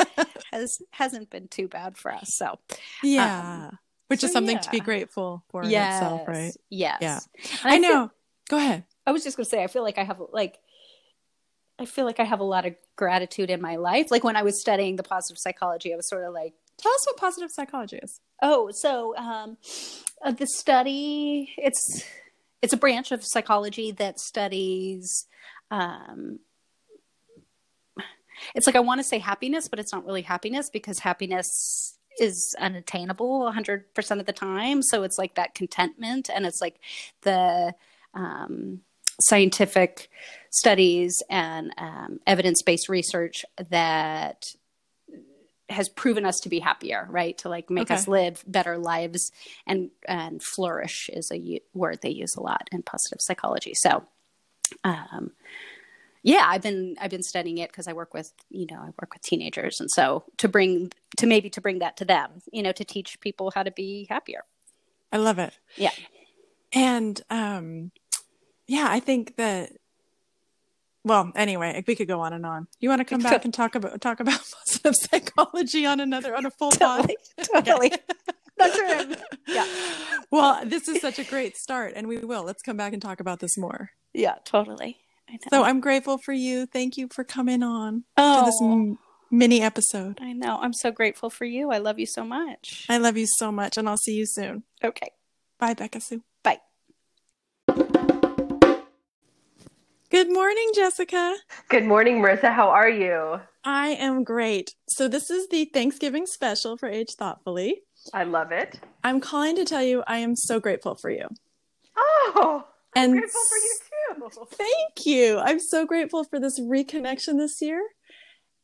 has 0.53 0.79
hasn't 0.91 1.31
been 1.31 1.49
too 1.49 1.67
bad 1.69 1.97
for 1.97 2.13
us. 2.13 2.35
So 2.37 2.59
yeah. 3.03 3.71
Which 4.09 4.23
is 4.23 4.31
so 4.31 4.35
something 4.35 4.59
to 4.59 4.71
be 4.71 4.81
grateful 4.81 5.43
for 5.49 5.63
in 5.63 5.71
yes, 5.71 6.03
itself, 6.03 6.29
right? 6.29 6.53
Yes. 6.69 6.99
Yeah. 7.01 7.21
I, 7.65 7.81
feel- 7.81 7.81
know. 7.81 8.11
Go 8.51 8.59
ahead. 8.59 8.85
I 9.07 9.13
was 9.13 9.25
just 9.25 9.39
gonna 9.39 9.47
say, 9.47 9.63
I 9.65 9.67
feel 9.69 9.83
like 9.83 9.97
I 9.97 10.05
have 10.05 10.21
like, 10.33 10.59
I 11.79 11.87
feel 11.87 12.05
like 12.05 12.21
I 12.21 12.25
have 12.25 12.41
a 12.41 12.45
lot 12.45 12.67
of 12.67 12.75
gratitude 12.97 13.49
in 13.49 13.63
my 13.63 13.77
life. 13.77 14.11
Like 14.11 14.23
when 14.25 14.37
I 14.37 14.43
was 14.43 14.61
studying 14.61 14.97
the 14.97 15.03
positive 15.03 15.39
psychology, 15.39 15.93
I 15.93 15.97
was 15.97 16.09
sort 16.09 16.25
of 16.25 16.35
like, 16.35 16.53
Tell 16.79 16.93
us 16.93 17.07
what 17.07 17.17
positive 17.17 17.51
psychology 17.51 17.99
is. 18.03 18.21
oh, 18.43 18.71
so 18.73 19.17
um, 19.17 19.57
uh, 20.23 20.33
the 20.33 20.47
study 20.47 21.53
it's 21.57 22.05
it's 22.61 22.73
a 22.73 22.77
branch 22.77 23.11
of 23.13 23.25
psychology 23.25 23.91
that 23.93 24.21
studies. 24.21 25.27
Um, 25.73 26.39
it's 28.55 28.67
like 28.67 28.77
I 28.77 28.81
want 28.81 29.01
to 29.01 29.05
say 29.05 29.19
happiness, 29.19 29.69
but 29.69 29.79
it's 29.79 29.93
not 29.93 30.05
really 30.05 30.23
happiness 30.23 30.71
because 30.71 30.99
happiness 30.99 31.99
is 32.21 32.55
unattainable 32.61 33.41
100% 33.51 34.21
of 34.21 34.27
the 34.27 34.33
time. 34.33 34.83
So 34.83 35.03
it's 35.03 35.19
like 35.19 35.35
that 35.37 35.55
contentment, 35.55 36.29
and 36.33 36.45
it's 36.47 36.61
like 36.61 36.79
the 37.23 37.75
um, 38.15 38.83
scientific 39.21 40.11
studies 40.51 41.23
and 41.31 41.73
um, 41.79 42.21
evidence 42.27 42.63
based 42.63 42.89
research 42.89 43.45
that 43.71 44.55
has 45.69 45.89
proven 45.89 46.27
us 46.27 46.41
to 46.41 46.51
be 46.51 46.59
happier, 46.59 47.07
right? 47.11 47.39
To 47.39 47.49
like 47.49 47.71
make 47.71 47.85
Okay. 47.85 47.95
us 47.95 48.07
live 48.07 48.45
better 48.47 48.77
lives 48.77 49.33
and 49.67 49.91
and 50.07 50.43
flourish 50.43 51.09
is 51.11 51.31
a 51.31 51.39
u- 51.39 51.61
word 51.73 52.01
they 52.03 52.11
use 52.11 52.35
a 52.37 52.43
lot 52.43 52.69
in 52.73 52.83
positive 52.83 53.21
psychology. 53.23 53.73
So, 53.75 54.05
um, 54.85 55.33
yeah, 56.23 56.45
I've 56.47 56.63
been 56.63 56.97
I've 57.01 57.11
been 57.11 57.23
studying 57.23 57.59
it 57.59 57.71
because 57.71 57.89
I 57.89 57.93
work 57.93 58.15
with 58.15 58.33
you 58.51 58.67
know 58.71 58.79
I 58.79 58.87
work 58.87 59.13
with 59.13 59.23
teenagers, 59.23 59.81
and 59.81 59.91
so 59.91 60.25
to 60.39 60.49
bring 60.49 60.93
to 61.17 61.27
maybe 61.27 61.51
to 61.51 61.61
bring 61.61 61.81
that 61.81 61.97
to 61.99 62.05
them, 62.05 62.43
you 62.53 62.63
know, 62.63 62.73
to 62.73 62.85
teach 62.85 63.21
people 63.21 63.53
how 63.55 63.63
to 63.63 63.71
be 63.71 64.07
happier. 64.09 64.45
I 65.11 65.19
love 65.19 65.39
it. 65.39 65.59
Yeah. 65.77 65.91
And 66.73 67.21
um 67.29 67.91
yeah, 68.67 68.87
I 68.89 69.01
think 69.01 69.37
that 69.37 69.73
well, 71.05 71.33
anyway, 71.35 71.83
we 71.87 71.97
could 71.97 72.07
go 72.07 72.21
on 72.21 72.33
and 72.33 72.47
on. 72.47 72.69
You 72.79 72.89
want 72.89 73.01
to 73.01 73.05
come 73.05 73.21
back 73.21 73.45
and 73.45 73.53
talk 73.53 73.75
about 73.75 74.01
talk 74.01 74.21
about 74.21 74.41
positive 74.67 74.95
psychology 74.95 75.85
on 75.85 75.99
another 75.99 76.37
on 76.37 76.47
a 76.47 76.51
full 76.51 76.71
pod? 76.79 77.11
Totally, 77.53 77.91
totally. 78.59 79.09
Not 79.09 79.19
yeah. 79.49 79.67
Well, 80.31 80.65
this 80.65 80.87
is 80.87 81.01
such 81.01 81.19
a 81.19 81.25
great 81.25 81.57
start, 81.57 81.95
and 81.97 82.07
we 82.07 82.19
will. 82.19 82.45
Let's 82.45 82.63
come 82.63 82.77
back 82.77 82.93
and 82.93 83.03
talk 83.03 83.19
about 83.19 83.41
this 83.41 83.59
more. 83.59 83.91
Yeah, 84.15 84.35
totally. 84.45 84.99
I 85.29 85.33
know. 85.33 85.39
So 85.51 85.65
I'm 85.65 85.81
grateful 85.81 86.19
for 86.19 86.33
you. 86.33 86.67
Thank 86.67 86.97
you 86.97 87.09
for 87.11 87.25
coming 87.25 87.63
on 87.63 88.01
to 88.01 88.03
oh, 88.19 88.45
this 88.47 88.61
m- 88.61 88.93
oh. 88.93 88.99
mini 89.31 89.63
episode. 89.63 90.19
I 90.21 90.33
know. 90.33 90.59
I'm 90.61 90.73
so 90.75 90.91
grateful 90.91 91.31
for 91.31 91.45
you. 91.45 91.71
I 91.71 91.79
love 91.79 91.99
you 91.99 92.07
so 92.07 92.25
much. 92.25 92.87
I 92.89 92.99
love 92.99 93.17
you 93.17 93.27
so 93.27 93.51
much, 93.51 93.77
and 93.77 93.89
I'll 93.89 93.97
see 93.97 94.15
you 94.15 94.27
soon. 94.27 94.65
Okay. 94.85 95.11
Bye, 95.59 95.75
Becca 95.75 96.01
Sue. 96.01 96.23
Bye. 96.43 96.61
Good 100.11 100.31
morning, 100.31 100.71
Jessica. 100.75 101.37
Good 101.71 101.85
morning, 101.87 102.21
Marissa. 102.21 102.53
How 102.53 102.69
are 102.69 102.91
you? 102.91 103.41
I 103.65 103.89
am 103.91 104.25
great. 104.25 104.75
So, 104.89 105.09
this 105.09 105.31
is 105.31 105.49
the 105.49 105.65
Thanksgiving 105.67 106.27
special 106.27 106.77
for 106.77 106.89
Age 106.89 107.15
Thoughtfully. 107.19 107.83
I 108.13 108.25
love 108.25 108.53
it. 108.53 108.79
I'm 109.05 109.21
calling 109.21 109.57
to 109.57 109.65
tell 109.65 109.83
you 109.83 110.03
I 110.07 110.19
am 110.19 110.37
so 110.37 110.61
grateful 110.61 110.97
for 110.97 111.09
you. 111.11 111.29
Oh, 111.97 112.65
I'm 112.95 113.05
And 113.05 113.13
grateful 113.13 113.41
for 113.49 113.57
you 113.57 113.79
Thank 114.53 115.07
you. 115.07 115.39
I'm 115.39 115.61
so 115.61 115.87
grateful 115.87 116.25
for 116.25 116.41
this 116.41 116.61
reconnection 116.61 117.39
this 117.39 117.61
year. 117.61 117.83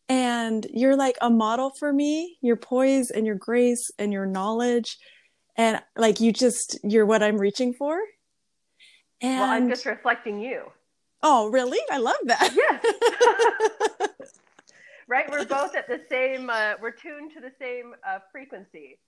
And 0.09 0.67
you're 0.73 0.97
like 0.97 1.17
a 1.21 1.29
model 1.29 1.71
for 1.79 1.93
me, 1.93 2.39
your 2.41 2.57
poise 2.57 3.11
and 3.11 3.27
your 3.27 3.35
grace 3.35 3.91
and 3.99 4.13
your 4.13 4.25
knowledge. 4.25 4.99
And 5.57 5.83
like 5.97 6.21
you 6.21 6.33
just, 6.33 6.79
you're 6.83 7.05
what 7.05 7.23
I'm 7.23 7.37
reaching 7.37 7.75
for. 7.75 7.99
And 9.21 9.41
Well, 9.41 9.51
I'm 9.51 9.69
just 9.69 9.85
reflecting 9.85 10.41
you. 10.41 10.63
oh, 11.23 11.51
really? 11.51 11.81
I 11.91 11.99
love 11.99 12.17
that. 12.25 12.55
Yes. 12.55 14.09
right? 15.09 15.31
We're 15.31 15.45
both 15.45 15.75
at 15.75 15.89
the 15.89 16.01
same, 16.09 16.49
uh, 16.49 16.75
we're 16.81 16.93
tuned 16.93 17.33
to 17.35 17.41
the 17.41 17.53
same 17.59 17.95
uh, 18.09 18.21
frequency. 18.33 18.99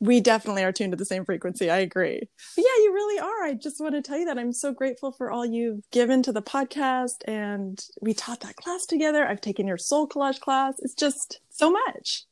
We 0.00 0.20
definitely 0.20 0.64
are 0.64 0.72
tuned 0.72 0.92
to 0.92 0.96
the 0.96 1.04
same 1.04 1.24
frequency. 1.26 1.70
I 1.70 1.78
agree. 1.78 2.20
But 2.56 2.64
yeah, 2.64 2.82
you 2.84 2.92
really 2.92 3.20
are. 3.20 3.44
I 3.44 3.54
just 3.54 3.80
want 3.80 3.94
to 3.94 4.02
tell 4.02 4.18
you 4.18 4.24
that 4.24 4.38
I'm 4.38 4.52
so 4.52 4.72
grateful 4.72 5.12
for 5.12 5.30
all 5.30 5.44
you've 5.44 5.88
given 5.90 6.22
to 6.22 6.32
the 6.32 6.42
podcast. 6.42 7.22
And 7.26 7.78
we 8.00 8.14
taught 8.14 8.40
that 8.40 8.56
class 8.56 8.86
together. 8.86 9.26
I've 9.26 9.42
taken 9.42 9.66
your 9.66 9.76
soul 9.78 10.08
collage 10.08 10.40
class. 10.40 10.74
It's 10.78 10.94
just 10.94 11.40
so 11.50 11.70
much. 11.70 12.24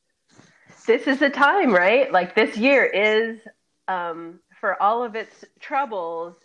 This 0.87 1.05
is 1.05 1.19
the 1.19 1.29
time, 1.29 1.71
right? 1.71 2.11
Like 2.11 2.33
this 2.33 2.57
year 2.57 2.83
is, 2.85 3.39
um, 3.87 4.39
for 4.59 4.81
all 4.81 5.03
of 5.03 5.15
its 5.15 5.45
troubles, 5.59 6.35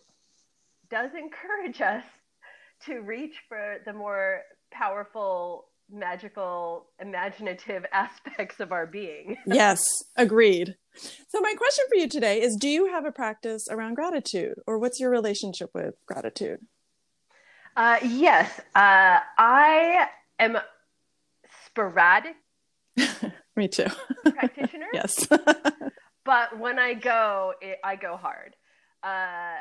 does 0.90 1.10
encourage 1.18 1.80
us 1.80 2.04
to 2.84 3.00
reach 3.00 3.34
for 3.48 3.78
the 3.86 3.94
more 3.94 4.42
powerful, 4.70 5.66
magical, 5.94 6.86
imaginative 7.00 7.86
aspects 7.92 8.60
of 8.60 8.72
our 8.72 8.86
being. 8.86 9.36
Yes, 9.46 9.82
agreed. 10.16 10.76
So, 11.28 11.40
my 11.40 11.54
question 11.56 11.84
for 11.88 11.96
you 11.96 12.08
today 12.08 12.40
is 12.40 12.56
Do 12.56 12.68
you 12.68 12.86
have 12.86 13.04
a 13.04 13.12
practice 13.12 13.66
around 13.70 13.94
gratitude, 13.94 14.60
or 14.66 14.78
what's 14.78 15.00
your 15.00 15.10
relationship 15.10 15.70
with 15.74 15.94
gratitude? 16.06 16.60
Uh, 17.76 17.98
yes, 18.04 18.60
uh, 18.74 19.18
I 19.38 20.08
am 20.38 20.58
sporadic 21.66 22.36
Me 23.56 23.68
too. 23.68 23.86
practitioner, 24.24 24.86
yes. 24.92 25.26
but 26.24 26.58
when 26.58 26.78
I 26.78 26.94
go, 26.94 27.54
it, 27.60 27.78
I 27.82 27.96
go 27.96 28.16
hard. 28.16 28.54
Uh, 29.02 29.56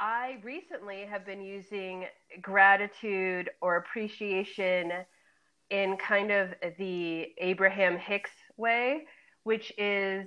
I 0.00 0.38
recently 0.42 1.04
have 1.04 1.26
been 1.26 1.42
using 1.42 2.06
gratitude 2.40 3.50
or 3.60 3.76
appreciation 3.76 4.92
in 5.70 5.96
kind 5.96 6.30
of 6.30 6.50
the 6.78 7.32
Abraham 7.38 7.98
Hicks 7.98 8.30
way, 8.56 9.06
which 9.44 9.72
is 9.78 10.26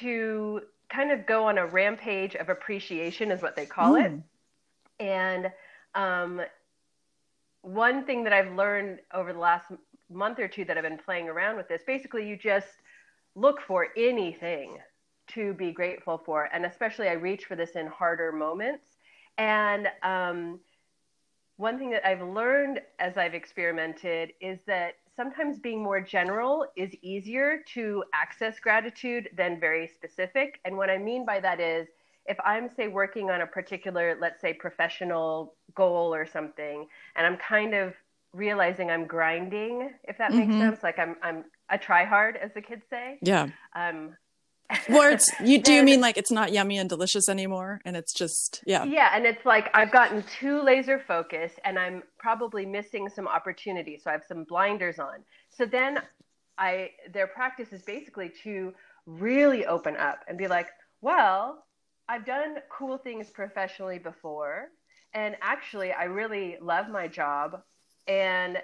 to 0.00 0.62
kind 0.88 1.10
of 1.10 1.26
go 1.26 1.46
on 1.46 1.58
a 1.58 1.66
rampage 1.66 2.34
of 2.34 2.48
appreciation, 2.48 3.30
is 3.30 3.42
what 3.42 3.56
they 3.56 3.66
call 3.66 3.96
it. 3.96 4.12
Mm. 4.12 4.22
And 5.00 5.52
um, 5.94 6.40
one 7.62 8.04
thing 8.04 8.24
that 8.24 8.32
I've 8.32 8.52
learned 8.54 9.00
over 9.14 9.32
the 9.32 9.38
last 9.38 9.66
month 10.10 10.38
or 10.38 10.48
two 10.48 10.64
that 10.64 10.76
I've 10.76 10.84
been 10.84 10.98
playing 10.98 11.28
around 11.28 11.56
with 11.56 11.68
this, 11.68 11.82
basically, 11.86 12.28
you 12.28 12.36
just 12.36 12.68
look 13.34 13.60
for 13.60 13.88
anything 13.96 14.78
to 15.28 15.54
be 15.54 15.72
grateful 15.72 16.20
for. 16.24 16.48
And 16.52 16.66
especially, 16.66 17.08
I 17.08 17.12
reach 17.12 17.44
for 17.44 17.56
this 17.56 17.70
in 17.70 17.86
harder 17.86 18.32
moments. 18.32 18.86
And 19.38 19.88
um, 20.02 20.60
one 21.62 21.78
thing 21.78 21.90
that 21.90 22.06
I've 22.06 22.22
learned 22.22 22.80
as 22.98 23.16
I've 23.16 23.34
experimented 23.34 24.32
is 24.40 24.58
that 24.66 24.94
sometimes 25.16 25.58
being 25.58 25.82
more 25.82 26.00
general 26.00 26.66
is 26.76 26.90
easier 27.02 27.48
to 27.74 28.04
access 28.12 28.58
gratitude 28.58 29.28
than 29.36 29.60
very 29.60 29.86
specific. 29.86 30.60
And 30.64 30.76
what 30.76 30.90
I 30.90 30.98
mean 30.98 31.24
by 31.24 31.38
that 31.40 31.60
is, 31.60 31.86
if 32.26 32.38
I'm, 32.44 32.68
say, 32.68 32.88
working 32.88 33.30
on 33.30 33.40
a 33.42 33.46
particular, 33.46 34.16
let's 34.20 34.40
say, 34.40 34.52
professional 34.54 35.54
goal 35.74 36.14
or 36.14 36.26
something, 36.26 36.86
and 37.16 37.26
I'm 37.26 37.36
kind 37.36 37.74
of 37.74 37.94
realizing 38.32 38.90
I'm 38.90 39.06
grinding, 39.06 39.90
if 40.04 40.18
that 40.18 40.34
makes 40.34 40.54
Mhm. 40.54 40.58
sense, 40.58 40.82
like 40.82 40.98
I'm, 40.98 41.16
I'm, 41.22 41.44
I 41.68 41.76
try 41.76 42.04
hard, 42.04 42.36
as 42.36 42.50
the 42.54 42.62
kids 42.62 42.82
say. 42.88 43.18
Yeah. 43.22 43.48
Um, 43.74 44.16
Well, 44.88 45.12
it's 45.12 45.30
you. 45.40 45.60
Do 45.62 45.72
you 45.72 45.82
mean 45.82 46.00
like 46.00 46.16
it's 46.16 46.30
not 46.30 46.52
yummy 46.52 46.78
and 46.78 46.88
delicious 46.88 47.28
anymore, 47.28 47.80
and 47.84 47.96
it's 47.96 48.12
just 48.12 48.62
yeah. 48.66 48.84
Yeah, 48.84 49.10
and 49.14 49.26
it's 49.26 49.44
like 49.44 49.70
I've 49.74 49.92
gotten 49.92 50.22
too 50.24 50.62
laser 50.62 50.98
focused 50.98 51.58
and 51.64 51.78
I'm 51.78 52.02
probably 52.18 52.66
missing 52.66 53.08
some 53.08 53.26
opportunities. 53.28 54.02
So 54.04 54.10
I 54.10 54.12
have 54.14 54.24
some 54.26 54.44
blinders 54.44 54.98
on. 54.98 55.24
So 55.50 55.66
then 55.66 56.00
I 56.58 56.90
their 57.12 57.26
practice 57.26 57.72
is 57.72 57.82
basically 57.82 58.30
to 58.44 58.74
really 59.06 59.66
open 59.66 59.96
up 59.96 60.20
and 60.28 60.36
be 60.38 60.48
like, 60.48 60.68
well, 61.00 61.64
I've 62.08 62.24
done 62.24 62.56
cool 62.70 62.98
things 62.98 63.30
professionally 63.30 63.98
before 63.98 64.68
and 65.14 65.36
actually 65.40 65.92
I 65.92 66.04
really 66.04 66.56
love 66.60 66.88
my 66.88 67.06
job 67.06 67.62
and 68.08 68.58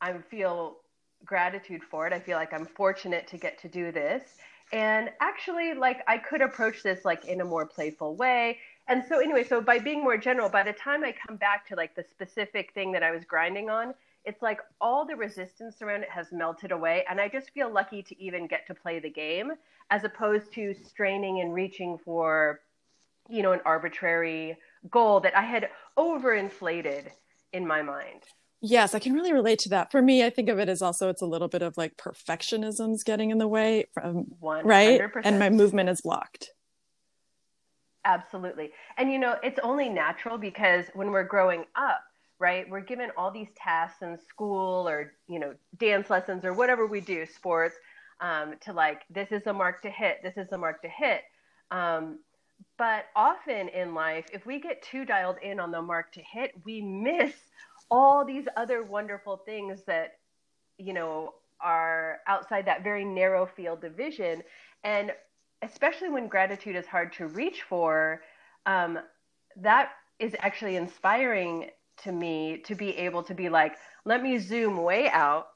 I 0.00 0.14
feel 0.30 0.78
gratitude 1.24 1.82
for 1.88 2.06
it. 2.06 2.12
I 2.12 2.18
feel 2.18 2.36
like 2.36 2.52
I'm 2.52 2.66
fortunate 2.66 3.28
to 3.28 3.38
get 3.38 3.58
to 3.62 3.68
do 3.68 3.92
this. 3.92 4.22
And 4.72 5.10
actually 5.20 5.74
like 5.74 6.02
I 6.08 6.18
could 6.18 6.40
approach 6.40 6.82
this 6.82 7.04
like 7.04 7.26
in 7.26 7.40
a 7.40 7.44
more 7.44 7.66
playful 7.66 8.16
way. 8.16 8.58
And 8.88 9.04
so 9.08 9.20
anyway 9.20 9.44
so 9.44 9.60
by 9.60 9.78
being 9.78 10.02
more 10.02 10.16
general 10.16 10.48
by 10.48 10.62
the 10.62 10.72
time 10.72 11.04
i 11.04 11.14
come 11.26 11.36
back 11.36 11.66
to 11.68 11.76
like 11.76 11.94
the 11.94 12.04
specific 12.10 12.72
thing 12.74 12.92
that 12.92 13.02
i 13.02 13.10
was 13.10 13.24
grinding 13.24 13.70
on 13.70 13.94
it's 14.24 14.42
like 14.42 14.60
all 14.80 15.04
the 15.04 15.16
resistance 15.16 15.82
around 15.82 16.02
it 16.02 16.10
has 16.10 16.32
melted 16.32 16.72
away 16.72 17.04
and 17.08 17.20
i 17.20 17.28
just 17.28 17.50
feel 17.50 17.72
lucky 17.72 18.02
to 18.02 18.20
even 18.20 18.46
get 18.46 18.66
to 18.66 18.74
play 18.74 18.98
the 18.98 19.10
game 19.10 19.52
as 19.90 20.04
opposed 20.04 20.52
to 20.52 20.74
straining 20.74 21.40
and 21.40 21.54
reaching 21.54 21.96
for 21.98 22.60
you 23.28 23.42
know 23.42 23.52
an 23.52 23.60
arbitrary 23.64 24.56
goal 24.90 25.20
that 25.20 25.36
i 25.36 25.42
had 25.42 25.68
overinflated 25.96 27.08
in 27.52 27.66
my 27.66 27.82
mind 27.82 28.22
Yes, 28.64 28.94
I 28.94 29.00
can 29.00 29.12
really 29.12 29.32
relate 29.32 29.58
to 29.60 29.68
that. 29.70 29.90
For 29.90 30.00
me, 30.00 30.24
I 30.24 30.30
think 30.30 30.48
of 30.48 30.60
it 30.60 30.68
as 30.68 30.82
also 30.82 31.08
it's 31.08 31.20
a 31.20 31.26
little 31.26 31.48
bit 31.48 31.62
of 31.62 31.76
like 31.76 31.96
perfectionism's 31.96 33.02
getting 33.02 33.30
in 33.30 33.38
the 33.38 33.48
way 33.48 33.86
from 33.92 34.26
100%. 34.40 34.64
right, 34.64 35.00
and 35.24 35.40
my 35.40 35.50
movement 35.50 35.88
is 35.88 36.00
blocked. 36.00 36.50
Absolutely. 38.04 38.70
And 38.96 39.12
you 39.12 39.18
know, 39.18 39.36
it's 39.42 39.58
only 39.64 39.88
natural 39.88 40.38
because 40.38 40.86
when 40.94 41.10
we're 41.10 41.24
growing 41.24 41.64
up, 41.74 42.04
right, 42.38 42.68
we're 42.70 42.80
given 42.80 43.10
all 43.16 43.32
these 43.32 43.48
tasks 43.56 44.02
in 44.02 44.16
school 44.28 44.88
or, 44.88 45.12
you 45.28 45.40
know, 45.40 45.54
dance 45.78 46.08
lessons 46.08 46.44
or 46.44 46.52
whatever 46.52 46.86
we 46.86 47.00
do, 47.00 47.26
sports, 47.26 47.74
um, 48.20 48.54
to 48.60 48.72
like, 48.72 49.02
this 49.10 49.28
is 49.32 49.46
a 49.46 49.52
mark 49.52 49.82
to 49.82 49.90
hit, 49.90 50.18
this 50.22 50.36
is 50.36 50.50
a 50.52 50.58
mark 50.58 50.82
to 50.82 50.88
hit. 50.88 51.22
Um, 51.72 52.20
but 52.78 53.06
often 53.16 53.68
in 53.68 53.94
life, 53.94 54.26
if 54.32 54.46
we 54.46 54.60
get 54.60 54.82
too 54.82 55.04
dialed 55.04 55.36
in 55.42 55.58
on 55.58 55.70
the 55.70 55.82
mark 55.82 56.12
to 56.12 56.20
hit, 56.20 56.52
we 56.64 56.80
miss 56.80 57.34
all 57.92 58.24
these 58.24 58.46
other 58.56 58.82
wonderful 58.82 59.36
things 59.36 59.82
that, 59.86 60.14
you 60.78 60.94
know, 60.94 61.34
are 61.60 62.20
outside 62.26 62.64
that 62.66 62.82
very 62.82 63.04
narrow 63.04 63.44
field 63.46 63.84
of 63.84 63.92
vision. 63.92 64.42
And 64.82 65.12
especially 65.60 66.08
when 66.08 66.26
gratitude 66.26 66.74
is 66.74 66.86
hard 66.86 67.12
to 67.12 67.26
reach 67.26 67.62
for, 67.68 68.22
um, 68.64 68.98
that 69.56 69.90
is 70.18 70.34
actually 70.38 70.76
inspiring 70.76 71.68
to 72.02 72.10
me 72.10 72.62
to 72.64 72.74
be 72.74 72.96
able 72.96 73.22
to 73.24 73.34
be 73.34 73.50
like, 73.50 73.76
let 74.06 74.22
me 74.22 74.38
zoom 74.38 74.82
way 74.82 75.08
out. 75.10 75.48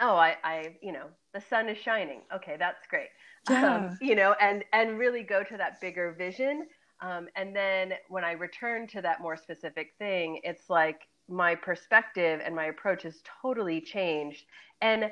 Oh, 0.00 0.16
I, 0.16 0.36
I, 0.42 0.76
you 0.80 0.92
know, 0.92 1.08
the 1.34 1.42
sun 1.42 1.68
is 1.68 1.76
shining. 1.76 2.22
Okay, 2.34 2.56
that's 2.58 2.86
great. 2.88 3.08
Yeah. 3.50 3.74
Um, 3.74 3.98
you 4.00 4.14
know, 4.14 4.34
and 4.40 4.64
and 4.72 4.98
really 4.98 5.22
go 5.22 5.42
to 5.42 5.56
that 5.58 5.80
bigger 5.80 6.14
vision. 6.16 6.66
Um, 7.00 7.28
and 7.36 7.54
then 7.54 7.94
when 8.08 8.24
I 8.24 8.32
return 8.32 8.86
to 8.88 9.02
that 9.02 9.20
more 9.20 9.36
specific 9.36 9.92
thing, 9.98 10.40
it's 10.42 10.68
like 10.70 11.07
my 11.28 11.54
perspective 11.54 12.40
and 12.44 12.54
my 12.54 12.66
approach 12.66 13.02
has 13.02 13.16
totally 13.42 13.80
changed. 13.80 14.44
And 14.80 15.10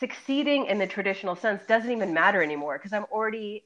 succeeding 0.00 0.66
in 0.66 0.78
the 0.78 0.86
traditional 0.86 1.36
sense 1.36 1.62
doesn't 1.66 1.90
even 1.90 2.12
matter 2.12 2.42
anymore 2.42 2.78
because 2.78 2.92
I'm 2.92 3.06
already 3.10 3.64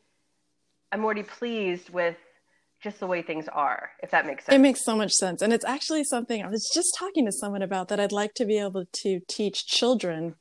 I'm 0.92 1.04
already 1.04 1.22
pleased 1.22 1.90
with 1.90 2.16
just 2.82 3.00
the 3.00 3.06
way 3.06 3.22
things 3.22 3.48
are, 3.48 3.90
if 4.02 4.10
that 4.10 4.26
makes 4.26 4.44
sense. 4.44 4.54
It 4.54 4.60
makes 4.60 4.84
so 4.84 4.96
much 4.96 5.12
sense. 5.12 5.40
And 5.40 5.52
it's 5.52 5.64
actually 5.64 6.04
something 6.04 6.42
I 6.42 6.48
was 6.48 6.70
just 6.74 6.94
talking 6.98 7.24
to 7.24 7.32
someone 7.32 7.62
about 7.62 7.88
that 7.88 8.00
I'd 8.00 8.12
like 8.12 8.34
to 8.34 8.44
be 8.44 8.58
able 8.58 8.84
to 8.92 9.20
teach 9.28 9.66
children. 9.66 10.34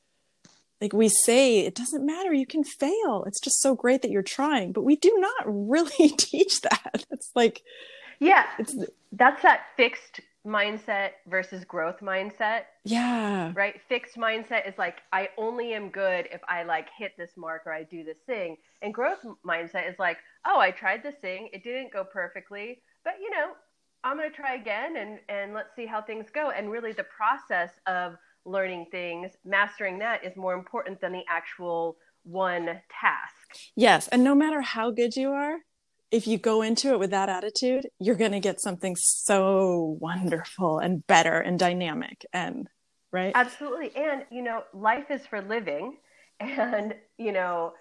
Like 0.82 0.91
we 0.91 1.08
say, 1.08 1.60
it 1.60 1.76
doesn't 1.76 2.06
matter, 2.06 2.34
you 2.34 2.48
can 2.48 2.63
fail. 2.63 3.24
It's 3.28 3.39
just 3.39 3.62
so 3.62 3.76
great 3.76 4.02
that 4.02 4.12
you're 4.12 4.24
trying. 4.24 4.74
But 4.74 4.84
we 4.84 4.96
do 4.96 5.15
not 5.19 5.43
really 5.46 6.10
teach 6.17 6.62
that. 6.62 7.06
It's 7.12 7.32
like, 7.36 7.62
yeah, 8.19 8.46
it's, 8.60 8.76
that's 9.12 9.43
that 9.43 9.62
fixed 9.78 10.19
mindset 10.45 11.12
versus 11.27 11.63
growth 11.63 11.99
mindset, 12.01 12.62
yeah. 12.84 13.51
right? 13.56 13.80
Fixed 13.88 14.17
mindset 14.17 14.67
is 14.67 14.77
like 14.77 15.01
I 15.13 15.30
only 15.38 15.73
am 15.73 15.89
good 15.89 16.27
if 16.32 16.41
I 16.47 16.63
like 16.63 16.88
hit 16.97 17.13
this 17.17 17.32
mark 17.38 17.63
or 17.65 17.73
I 17.73 17.84
do 17.84 18.04
this 18.04 18.17
thing. 18.25 18.58
And 18.82 18.93
growth 18.93 19.19
mindset 19.45 19.89
is 19.89 19.99
like, 19.99 20.17
oh, 20.45 20.60
I 20.60 20.71
tried 20.71 21.04
this 21.04 21.15
thing, 21.21 21.49
it 21.54 21.63
didn't 21.63 21.93
go 21.93 22.04
perfectly, 22.04 22.82
but 23.04 23.13
you 23.21 23.30
know, 23.30 23.51
I'm 24.04 24.17
going 24.17 24.30
to 24.30 24.36
try 24.36 24.56
again 24.56 24.97
and 24.97 25.19
and 25.30 25.54
let's 25.54 25.75
see 25.75 25.86
how 25.86 26.01
things 26.01 26.27
go. 26.34 26.51
And 26.51 26.71
really 26.71 26.91
the 26.91 27.06
process 27.06 27.71
of 27.86 28.15
learning 28.45 28.88
things, 28.91 29.32
mastering 29.45 29.99
that 29.99 30.25
is 30.25 30.36
more 30.36 30.54
important 30.54 30.99
than 31.01 31.12
the 31.12 31.23
actual 31.30 31.97
one 32.23 32.65
task. 32.65 33.71
Yes. 33.75 34.08
And 34.08 34.23
no 34.23 34.36
matter 34.36 34.62
how 34.62 34.91
good 34.91 35.15
you 35.15 35.32
are, 35.32 35.58
if 36.12 36.28
you 36.28 36.38
go 36.38 36.62
into 36.62 36.91
it 36.91 37.00
with 37.00 37.12
that 37.12 37.30
attitude, 37.30 37.88
you're 38.00 38.15
going 38.15 38.34
to 38.34 38.39
get 38.39 38.60
something 38.60 38.95
so 38.97 39.97
wonderful 40.00 40.80
and 40.80 41.06
better 41.08 41.39
and 41.39 41.58
dynamic 41.58 42.26
and 42.34 42.67
right. 43.12 43.32
Absolutely. 43.34 43.95
And, 43.95 44.26
you 44.30 44.41
know, 44.41 44.63
life 44.74 45.10
is 45.10 45.26
for 45.26 45.41
living. 45.41 45.97
And, 46.39 46.95
you 47.19 47.32
know, 47.32 47.74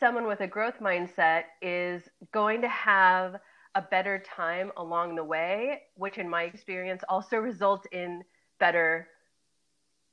someone 0.00 0.26
with 0.26 0.40
a 0.40 0.46
growth 0.46 0.80
mindset 0.80 1.42
is 1.60 2.02
going 2.32 2.62
to 2.62 2.68
have 2.68 3.36
a 3.74 3.82
better 3.82 4.22
time 4.34 4.72
along 4.78 5.14
the 5.14 5.24
way, 5.24 5.82
which 5.96 6.16
in 6.16 6.26
my 6.26 6.44
experience 6.44 7.02
also 7.06 7.36
results 7.36 7.86
in 7.92 8.22
better 8.58 9.08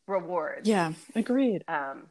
rewards. 0.08 0.68
Yeah, 0.68 0.92
agreed. 1.16 1.64
Um, 1.70 2.08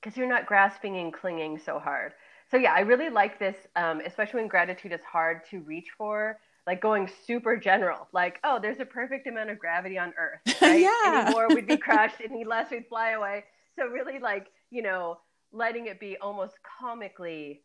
because 0.00 0.16
you're 0.16 0.28
not 0.28 0.46
grasping 0.46 0.96
and 0.96 1.12
clinging 1.12 1.58
so 1.58 1.78
hard. 1.78 2.12
So 2.52 2.58
yeah, 2.58 2.74
I 2.74 2.80
really 2.80 3.08
like 3.08 3.38
this, 3.38 3.56
um, 3.76 4.02
especially 4.06 4.40
when 4.40 4.48
gratitude 4.48 4.92
is 4.92 5.00
hard 5.10 5.40
to 5.50 5.60
reach 5.60 5.88
for. 5.96 6.38
Like 6.66 6.80
going 6.80 7.10
super 7.26 7.56
general, 7.56 8.06
like 8.12 8.38
oh, 8.44 8.60
there's 8.62 8.78
a 8.78 8.84
perfect 8.84 9.26
amount 9.26 9.50
of 9.50 9.58
gravity 9.58 9.98
on 9.98 10.12
Earth. 10.16 10.40
Right? 10.62 10.80
Yeah. 10.80 11.24
Any 11.26 11.32
more 11.32 11.48
we'd 11.48 11.66
be 11.66 11.76
crushed, 11.76 12.20
any 12.22 12.44
less 12.44 12.70
we'd 12.70 12.86
fly 12.86 13.12
away. 13.12 13.42
So 13.76 13.86
really, 13.86 14.20
like 14.20 14.46
you 14.70 14.82
know, 14.82 15.18
letting 15.50 15.86
it 15.86 15.98
be 15.98 16.18
almost 16.18 16.54
comically 16.80 17.62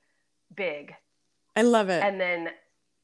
big, 0.55 0.95
I 1.55 1.61
love 1.61 1.89
it. 1.89 2.01
and 2.01 2.19
then 2.19 2.49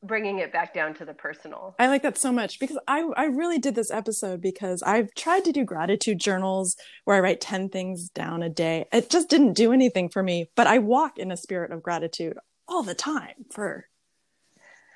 bringing 0.04 0.39
it 0.39 0.52
back 0.52 0.74
down 0.74 0.94
to 0.96 1.06
the 1.06 1.13
personal. 1.13 1.76
I 1.80 1.88
like 1.88 2.04
that 2.04 2.18
so 2.18 2.32
much 2.32 2.60
because 2.60 2.78
I, 2.88 3.02
I 3.16 3.26
really 3.26 3.58
did 3.58 3.76
this 3.76 3.89
episode 3.89 4.42
because 4.42 4.84
I've 4.84 5.13
tried 5.16 5.46
to 5.46 5.52
do 5.52 5.63
gratitude 5.63 6.20
journals 6.20 6.76
where 7.06 7.16
I 7.18 7.22
write 7.22 7.42
10 7.42 7.70
things 7.70 8.10
down 8.10 8.44
a 8.44 8.50
day. 8.50 8.86
It 8.92 9.10
just 9.10 9.30
didn't 9.30 9.54
do 9.54 9.72
anything 9.72 10.10
for 10.10 10.22
me, 10.22 10.50
but 10.56 10.68
I 10.68 10.80
walk 10.80 11.18
in 11.18 11.32
a 11.32 11.38
spirit 11.38 11.72
of 11.72 11.82
gratitude 11.82 12.38
all 12.68 12.84
the 12.84 12.94
time 12.96 13.46
for, 13.52 13.88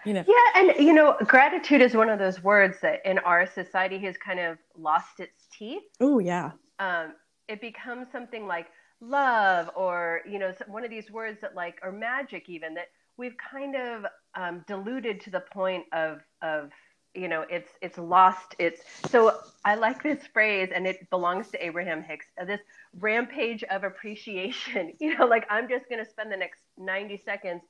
you 0.06 0.14
know, 0.14 0.24
Yeah, 0.28 0.62
and 0.62 0.86
you 0.86 0.94
know, 0.94 1.16
gratitude 1.26 1.82
is 1.82 1.96
one 1.96 2.10
of 2.10 2.20
those 2.20 2.44
words 2.44 2.78
that 2.82 3.06
in 3.06 3.18
our 3.20 3.46
society 3.48 4.00
has 4.00 4.18
kind 4.18 4.40
of 4.40 4.58
lost 4.78 5.20
its 5.20 5.48
teeth. 5.58 5.84
oh, 6.00 6.20
yeah. 6.20 6.52
Um, 6.80 7.14
it 7.48 7.62
becomes 7.62 8.08
something 8.12 8.46
like 8.46 8.68
love, 9.00 9.70
or 9.76 10.22
you 10.30 10.38
know, 10.38 10.54
one 10.68 10.84
of 10.84 10.90
these 10.90 11.10
words 11.10 11.40
that 11.42 11.56
like, 11.56 11.80
or 11.82 11.92
magic, 11.92 12.50
even 12.50 12.74
that 12.76 12.88
we've 13.18 13.36
kind 13.38 13.76
of 13.76 14.06
um, 14.36 14.64
diluted 14.68 15.22
to 15.22 15.30
the 15.32 15.42
point 15.42 15.86
of 15.94 16.22
of 16.42 16.72
you 17.14 17.28
know, 17.28 17.46
it's 17.50 17.72
it's 17.82 17.98
lost 17.98 18.56
its. 18.60 18.82
So 19.10 19.40
I 19.66 19.74
like 19.76 20.04
this 20.04 20.28
phrase, 20.28 20.70
and 20.74 20.86
it 20.86 21.10
belongs 21.10 21.50
to 21.50 21.66
Abraham 21.66 22.04
Hicks. 22.04 22.28
Uh, 22.40 22.46
this 22.46 22.62
rampage 23.00 23.64
of 23.64 23.84
appreciation. 23.84 24.94
You 25.00 25.18
know, 25.18 25.26
like 25.26 25.48
I'm 25.50 25.68
just 25.68 25.90
going 25.90 26.04
to 26.04 26.10
spend 26.10 26.32
the 26.32 26.38
next 26.38 26.62
90 26.78 27.18
seconds 27.26 27.62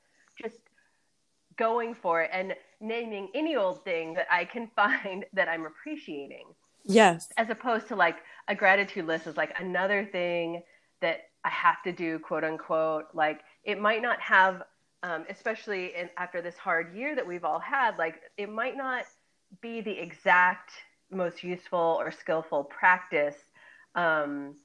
just 0.41 0.57
going 1.57 1.95
for 1.95 2.21
it 2.21 2.29
and 2.33 2.53
naming 2.79 3.29
any 3.33 3.55
old 3.55 3.83
thing 3.83 4.13
that 4.15 4.27
I 4.31 4.45
can 4.45 4.67
find 4.75 5.25
that 5.33 5.47
I'm 5.47 5.65
appreciating, 5.65 6.45
Yes. 6.83 7.29
as 7.37 7.49
opposed 7.49 7.87
to 7.89 7.95
like 7.95 8.17
a 8.47 8.55
gratitude 8.55 9.05
list 9.07 9.27
is 9.27 9.37
like 9.37 9.59
another 9.59 10.05
thing 10.05 10.61
that 11.01 11.21
I 11.43 11.49
have 11.49 11.81
to 11.83 11.91
do, 11.91 12.19
quote 12.19 12.43
unquote. 12.43 13.05
Like 13.13 13.41
it 13.63 13.79
might 13.79 14.01
not 14.01 14.19
have, 14.21 14.63
um, 15.07 15.25
especially 15.29 15.95
in, 15.95 16.09
after 16.17 16.41
this 16.41 16.57
hard 16.57 16.93
year 16.93 17.15
that 17.15 17.25
we've 17.25 17.45
all 17.45 17.59
had, 17.59 17.97
like 17.97 18.21
it 18.37 18.49
might 18.49 18.75
not 18.75 19.05
be 19.61 19.79
the 19.79 19.97
exact 19.97 20.71
most 21.09 21.43
useful 21.43 21.97
or 21.99 22.11
skillful 22.11 22.65
practice. 22.65 23.35
Um, 23.95 24.55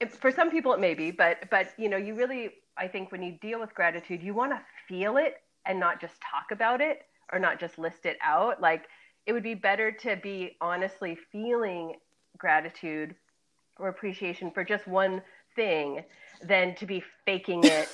it, 0.00 0.12
for 0.12 0.32
some 0.32 0.50
people 0.50 0.72
it 0.72 0.80
may 0.80 0.94
be, 0.94 1.10
but 1.10 1.48
but 1.50 1.72
you 1.78 1.88
know, 1.88 1.96
you 1.96 2.14
really, 2.14 2.50
I 2.76 2.88
think 2.88 3.12
when 3.12 3.22
you 3.22 3.38
deal 3.40 3.60
with 3.60 3.74
gratitude, 3.74 4.22
you 4.22 4.34
want 4.34 4.52
to 4.52 4.60
feel 4.88 5.16
it 5.18 5.36
and 5.64 5.78
not 5.78 6.00
just 6.00 6.14
talk 6.20 6.50
about 6.50 6.80
it 6.80 7.02
or 7.32 7.38
not 7.38 7.60
just 7.60 7.78
list 7.78 8.06
it 8.06 8.16
out. 8.22 8.60
Like 8.60 8.86
it 9.24 9.32
would 9.32 9.44
be 9.44 9.54
better 9.54 9.92
to 9.92 10.16
be 10.16 10.56
honestly 10.60 11.16
feeling 11.30 11.94
gratitude 12.36 13.14
or 13.78 13.88
appreciation 13.88 14.50
for 14.50 14.64
just 14.64 14.88
one 14.88 15.22
thing 15.54 16.02
than 16.42 16.74
to 16.74 16.86
be 16.86 17.02
faking 17.24 17.64
it 17.64 17.88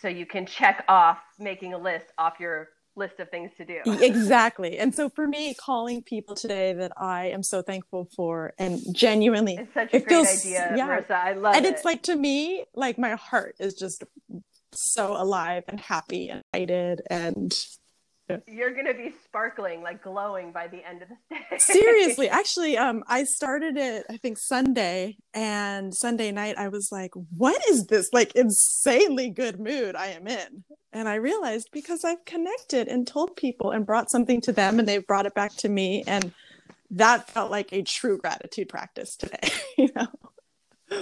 so 0.00 0.08
you 0.08 0.26
can 0.26 0.46
check 0.46 0.84
off 0.88 1.18
making 1.38 1.74
a 1.74 1.78
list 1.78 2.06
off 2.18 2.34
your 2.40 2.68
list 2.96 3.20
of 3.20 3.28
things 3.30 3.50
to 3.58 3.64
do. 3.64 3.80
exactly. 4.02 4.78
And 4.78 4.94
so 4.94 5.08
for 5.10 5.26
me, 5.26 5.54
calling 5.54 6.02
people 6.02 6.34
today 6.34 6.72
that 6.72 6.92
I 6.96 7.26
am 7.26 7.42
so 7.42 7.60
thankful 7.62 8.08
for 8.16 8.54
and 8.58 8.80
genuinely 8.92 9.56
It's 9.56 9.74
such 9.74 9.92
a 9.92 9.96
it 9.96 10.06
great 10.06 10.08
feels- 10.26 10.40
idea, 10.46 10.72
yeah. 10.76 10.88
Marissa. 10.88 11.10
I 11.10 11.32
love 11.34 11.54
and 11.54 11.64
it. 11.64 11.68
And 11.68 11.76
it's 11.76 11.84
like 11.84 12.02
to 12.04 12.16
me, 12.16 12.64
like 12.74 12.98
my 12.98 13.14
heart 13.16 13.54
is 13.60 13.74
just 13.74 14.02
so 14.72 15.20
alive 15.20 15.64
and 15.68 15.78
happy 15.80 16.28
and 16.28 16.42
excited 16.52 17.02
and 17.10 17.54
you're 18.46 18.74
gonna 18.74 18.94
be 18.94 19.14
sparkling, 19.24 19.82
like 19.82 20.02
glowing 20.02 20.52
by 20.52 20.66
the 20.66 20.86
end 20.86 21.02
of 21.02 21.08
this 21.08 21.18
day. 21.28 21.58
seriously 21.58 22.28
actually 22.28 22.76
um 22.76 23.02
i 23.06 23.24
started 23.24 23.76
it 23.76 24.04
i 24.10 24.16
think 24.16 24.38
sunday 24.38 25.16
and 25.34 25.94
sunday 25.94 26.32
night 26.32 26.56
i 26.58 26.68
was 26.68 26.90
like 26.90 27.12
what 27.36 27.60
is 27.68 27.86
this 27.86 28.10
like 28.12 28.34
insanely 28.34 29.30
good 29.30 29.60
mood 29.60 29.94
i 29.94 30.08
am 30.08 30.26
in? 30.26 30.64
And 30.92 31.08
i 31.08 31.14
realized 31.16 31.68
because 31.72 32.04
i've 32.04 32.24
connected 32.24 32.88
and 32.88 33.06
told 33.06 33.36
people 33.36 33.70
and 33.70 33.86
brought 33.86 34.10
something 34.10 34.40
to 34.42 34.52
them 34.52 34.78
and 34.78 34.88
they've 34.88 35.06
brought 35.06 35.26
it 35.26 35.34
back 35.34 35.54
to 35.56 35.68
me 35.68 36.02
and 36.06 36.32
that 36.90 37.28
felt 37.30 37.50
like 37.50 37.72
a 37.72 37.82
true 37.82 38.18
gratitude 38.18 38.68
practice 38.68 39.16
today 39.16 39.48
you 39.78 39.90
know? 39.94 40.06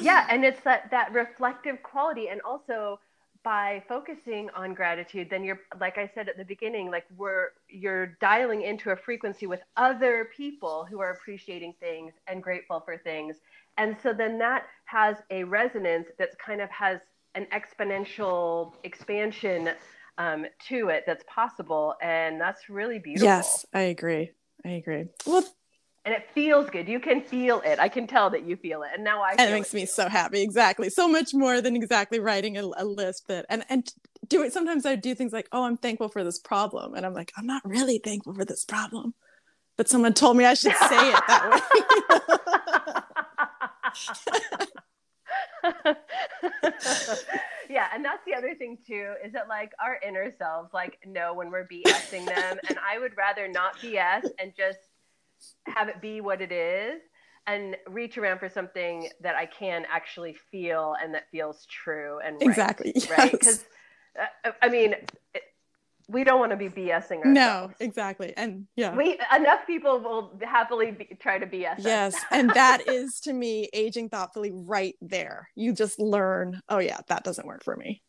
Yeah 0.00 0.26
and 0.30 0.44
it's 0.44 0.60
that 0.64 0.90
that 0.90 1.12
reflective 1.12 1.82
quality 1.82 2.28
and 2.28 2.40
also 2.42 2.98
by 3.44 3.82
focusing 3.88 4.48
on 4.56 4.74
gratitude 4.74 5.28
then 5.30 5.44
you're 5.44 5.60
like 5.78 5.98
i 5.98 6.10
said 6.14 6.28
at 6.28 6.36
the 6.36 6.44
beginning 6.44 6.90
like 6.90 7.04
we're 7.16 7.48
you're 7.74 8.06
dialing 8.20 8.62
into 8.62 8.90
a 8.90 8.96
frequency 8.96 9.46
with 9.46 9.60
other 9.76 10.28
people 10.36 10.86
who 10.88 11.00
are 11.00 11.10
appreciating 11.10 11.74
things 11.80 12.12
and 12.28 12.42
grateful 12.42 12.80
for 12.80 12.96
things. 12.96 13.36
And 13.76 13.96
so 14.02 14.12
then 14.12 14.38
that 14.38 14.66
has 14.84 15.16
a 15.30 15.44
resonance 15.44 16.08
that's 16.18 16.36
kind 16.36 16.60
of 16.60 16.70
has 16.70 17.00
an 17.34 17.46
exponential 17.52 18.74
expansion 18.84 19.70
um, 20.18 20.46
to 20.68 20.88
it 20.88 21.02
that's 21.06 21.24
possible. 21.26 21.96
And 22.00 22.40
that's 22.40 22.68
really 22.68 23.00
beautiful. 23.00 23.26
Yes 23.26 23.66
i 23.74 23.80
agree. 23.80 24.30
I 24.64 24.70
agree. 24.70 25.06
Well 25.26 25.44
and 26.04 26.14
it 26.14 26.28
feels 26.34 26.68
good. 26.68 26.86
You 26.88 27.00
can 27.00 27.22
feel 27.22 27.62
it. 27.64 27.78
I 27.78 27.88
can 27.88 28.06
tell 28.06 28.28
that 28.30 28.44
you 28.44 28.56
feel 28.56 28.82
it. 28.82 28.90
And 28.94 29.02
now 29.02 29.22
i 29.22 29.32
and 29.32 29.48
it 29.48 29.52
makes 29.52 29.72
it 29.72 29.76
me 29.76 29.86
so 29.86 30.08
happy. 30.08 30.42
Exactly. 30.42 30.90
So 30.90 31.08
much 31.08 31.32
more 31.32 31.60
than 31.60 31.76
exactly 31.76 32.20
writing 32.20 32.58
a, 32.58 32.62
a 32.76 32.84
list 32.84 33.28
that 33.28 33.46
and 33.48 33.64
and 33.68 33.88
do 34.28 34.42
it. 34.42 34.52
Sometimes 34.52 34.86
i 34.86 34.96
do 34.96 35.14
things 35.14 35.32
like 35.32 35.48
oh 35.52 35.64
i'm 35.64 35.76
thankful 35.76 36.08
for 36.08 36.24
this 36.24 36.38
problem. 36.38 36.94
And 36.94 37.06
i'm 37.06 37.14
like 37.14 37.32
i'm 37.36 37.46
not 37.46 37.62
really 37.64 37.98
thankful 37.98 38.34
for 38.34 38.44
this 38.44 38.64
problem. 38.64 39.14
But 39.76 39.88
someone 39.88 40.14
told 40.14 40.36
me 40.36 40.44
i 40.44 40.54
should 40.54 40.76
say 40.76 41.10
it 41.10 41.22
that 41.26 41.62
way. 45.64 45.94
Yeah, 47.70 47.88
and 47.92 48.04
that's 48.04 48.22
the 48.26 48.34
other 48.34 48.54
thing 48.54 48.78
too, 48.86 49.14
is 49.24 49.32
that 49.32 49.48
like 49.48 49.72
our 49.82 49.98
inner 50.06 50.32
selves 50.38 50.72
like 50.72 50.98
know 51.04 51.34
when 51.34 51.50
we're 51.50 51.66
BSing 51.66 52.26
them, 52.26 52.58
and 52.68 52.78
I 52.78 52.98
would 52.98 53.16
rather 53.16 53.48
not 53.48 53.78
BS 53.78 54.28
and 54.38 54.52
just 54.56 54.78
have 55.66 55.88
it 55.88 56.00
be 56.00 56.20
what 56.20 56.40
it 56.40 56.52
is, 56.52 57.00
and 57.46 57.76
reach 57.88 58.18
around 58.18 58.38
for 58.38 58.48
something 58.48 59.08
that 59.20 59.34
I 59.34 59.46
can 59.46 59.84
actually 59.90 60.36
feel 60.50 60.94
and 61.02 61.14
that 61.14 61.24
feels 61.30 61.66
true 61.66 62.18
and 62.24 62.36
right, 62.36 62.48
exactly. 62.48 62.94
Right? 63.10 63.32
Because 63.32 63.64
uh, 64.18 64.52
I 64.62 64.68
mean, 64.68 64.94
it, 65.34 65.42
we 66.08 66.24
don't 66.24 66.38
want 66.38 66.50
to 66.52 66.56
be 66.56 66.68
BSing 66.68 67.18
ourselves. 67.18 67.24
no 67.24 67.70
exactly. 67.80 68.34
And 68.36 68.66
yeah. 68.76 68.94
We 68.94 69.18
enough 69.34 69.66
people 69.66 70.00
will 70.00 70.38
happily 70.42 70.92
be, 70.92 71.16
try 71.20 71.38
to 71.38 71.46
BS. 71.46 71.78
us. 71.78 71.84
yes. 71.84 72.24
And 72.30 72.50
that 72.50 72.88
is 72.88 73.20
to 73.20 73.32
me 73.32 73.68
aging 73.72 74.10
thoughtfully 74.10 74.52
right 74.52 74.94
there. 75.00 75.48
You 75.54 75.72
just 75.72 75.98
learn 75.98 76.60
oh 76.68 76.78
yeah 76.78 76.98
that 77.08 77.24
doesn't 77.24 77.46
work 77.46 77.64
for 77.64 77.76
me. 77.76 78.02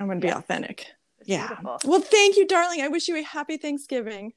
I'm 0.00 0.06
going 0.06 0.20
to 0.20 0.26
be 0.26 0.32
authentic. 0.32 0.86
It's 1.20 1.28
yeah. 1.28 1.48
beautiful. 1.48 1.78
well 1.84 2.00
thank 2.00 2.36
you 2.36 2.46
darling. 2.46 2.82
I 2.82 2.88
wish 2.88 3.08
you 3.08 3.16
a 3.16 3.22
happy 3.22 3.56
thanksgiving 3.56 4.32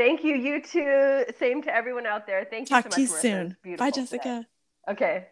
Thank 0.00 0.24
you. 0.24 0.34
You 0.34 0.62
too. 0.62 1.26
Same 1.38 1.60
to 1.60 1.74
everyone 1.74 2.06
out 2.06 2.26
there. 2.26 2.46
Thank 2.48 2.68
talk 2.70 2.86
you 2.86 2.90
to 2.90 2.94
so 2.94 3.00
you 3.02 3.06
much. 3.08 3.16
Marissa. 3.16 3.20
soon 3.20 3.46
It's 3.48 3.60
beautiful 3.62 3.84
bye 3.86 3.90
today. 3.90 4.00
jessica 4.00 4.46
Okay. 4.88 5.26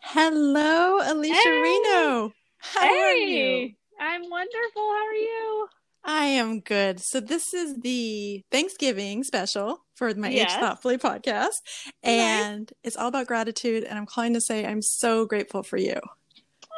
Hello, 0.00 0.98
Alicia 1.04 1.34
Hey. 1.34 1.60
Reno. 1.60 2.32
How 2.58 2.86
are 2.86 3.14
you? 3.14 3.36
hey, 3.36 3.76
I'm 4.00 4.30
wonderful. 4.30 4.82
How 4.82 5.06
are 5.06 5.12
you? 5.14 5.68
I 6.04 6.24
am 6.24 6.60
good. 6.60 7.00
So 7.00 7.20
this 7.20 7.52
is 7.52 7.76
the 7.82 8.42
Thanksgiving 8.50 9.24
special 9.24 9.84
for 9.98 10.14
my 10.14 10.28
Age 10.28 10.36
Yes. 10.36 10.56
Thoughtfully 10.56 10.96
podcast, 10.96 11.60
and 12.02 12.72
it's 12.84 12.96
all 12.96 13.08
about 13.08 13.26
gratitude. 13.26 13.84
And 13.84 13.98
I'm 13.98 14.06
calling 14.06 14.32
to 14.34 14.40
say 14.40 14.64
I'm 14.64 14.80
so 14.80 15.26
grateful 15.26 15.62
for 15.62 15.76
you. 15.76 15.96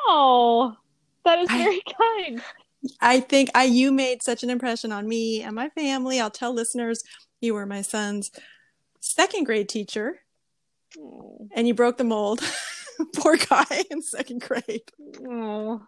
Oh, 0.08 0.74
that 1.24 1.38
is 1.38 1.48
I- 1.50 1.58
very 1.58 1.82
kind. 2.26 2.42
I 3.02 3.20
think 3.20 3.50
I 3.54 3.64
you 3.64 3.92
made 3.92 4.22
such 4.22 4.42
an 4.42 4.48
impression 4.48 4.90
on 4.90 5.06
me 5.06 5.42
and 5.42 5.54
my 5.54 5.68
family. 5.68 6.18
I'll 6.18 6.30
tell 6.30 6.54
listeners 6.54 7.04
you 7.42 7.52
were 7.52 7.66
my 7.66 7.82
son's 7.82 8.30
second 9.00 9.44
grade 9.44 9.68
teacher, 9.68 10.20
Oh, 10.98 11.46
and 11.54 11.68
you 11.68 11.74
broke 11.74 11.98
the 11.98 12.04
mold. 12.04 12.40
Poor 13.16 13.36
guy 13.36 13.84
in 13.90 14.00
second 14.02 14.40
grade. 14.40 14.82
oh, 15.26 15.82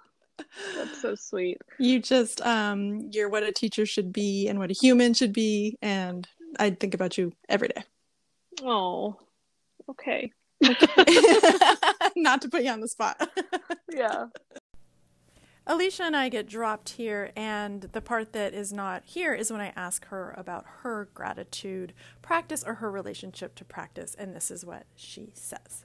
that's 0.77 1.01
so 1.03 1.14
sweet. 1.14 1.59
you 1.79 1.99
just 2.01 2.40
um 2.42 3.09
you're 3.12 3.29
what 3.29 3.42
a 3.42 3.53
teacher 3.53 3.85
should 3.87 4.12
be 4.12 4.49
and 4.49 4.59
what 4.59 4.71
a 4.71 4.75
human 4.75 5.12
should 5.14 5.33
be 5.33 5.77
and 5.83 6.27
i 6.59 6.71
think 6.71 6.95
about 6.95 7.17
you 7.19 7.33
every 7.49 7.69
day 7.69 7.83
Oh, 8.62 9.17
okay. 9.88 10.31
not 12.17 12.41
to 12.43 12.49
put 12.49 12.62
you 12.62 12.71
on 12.71 12.81
the 12.81 12.88
spot 12.88 13.29
Yeah. 13.93 14.27
alicia 15.67 16.05
and 16.05 16.17
i 16.17 16.29
get 16.29 16.47
dropped 16.47 16.91
here 16.91 17.33
and 17.37 17.83
the 17.93 18.01
part 18.01 18.33
that 18.33 18.55
is 18.55 18.73
not 18.73 19.03
here 19.05 19.35
is 19.35 19.51
when 19.51 19.61
i 19.61 19.73
ask 19.75 20.07
her 20.07 20.35
about 20.37 20.65
her 20.83 21.09
gratitude 21.15 21.93
practice 22.21 22.62
or 22.65 22.75
her 22.75 22.91
relationship 22.91 23.55
to 23.57 23.65
practice 23.65 24.15
and 24.15 24.35
this 24.37 24.51
is 24.51 24.65
what 24.65 24.85
she 24.95 25.31
says 25.35 25.85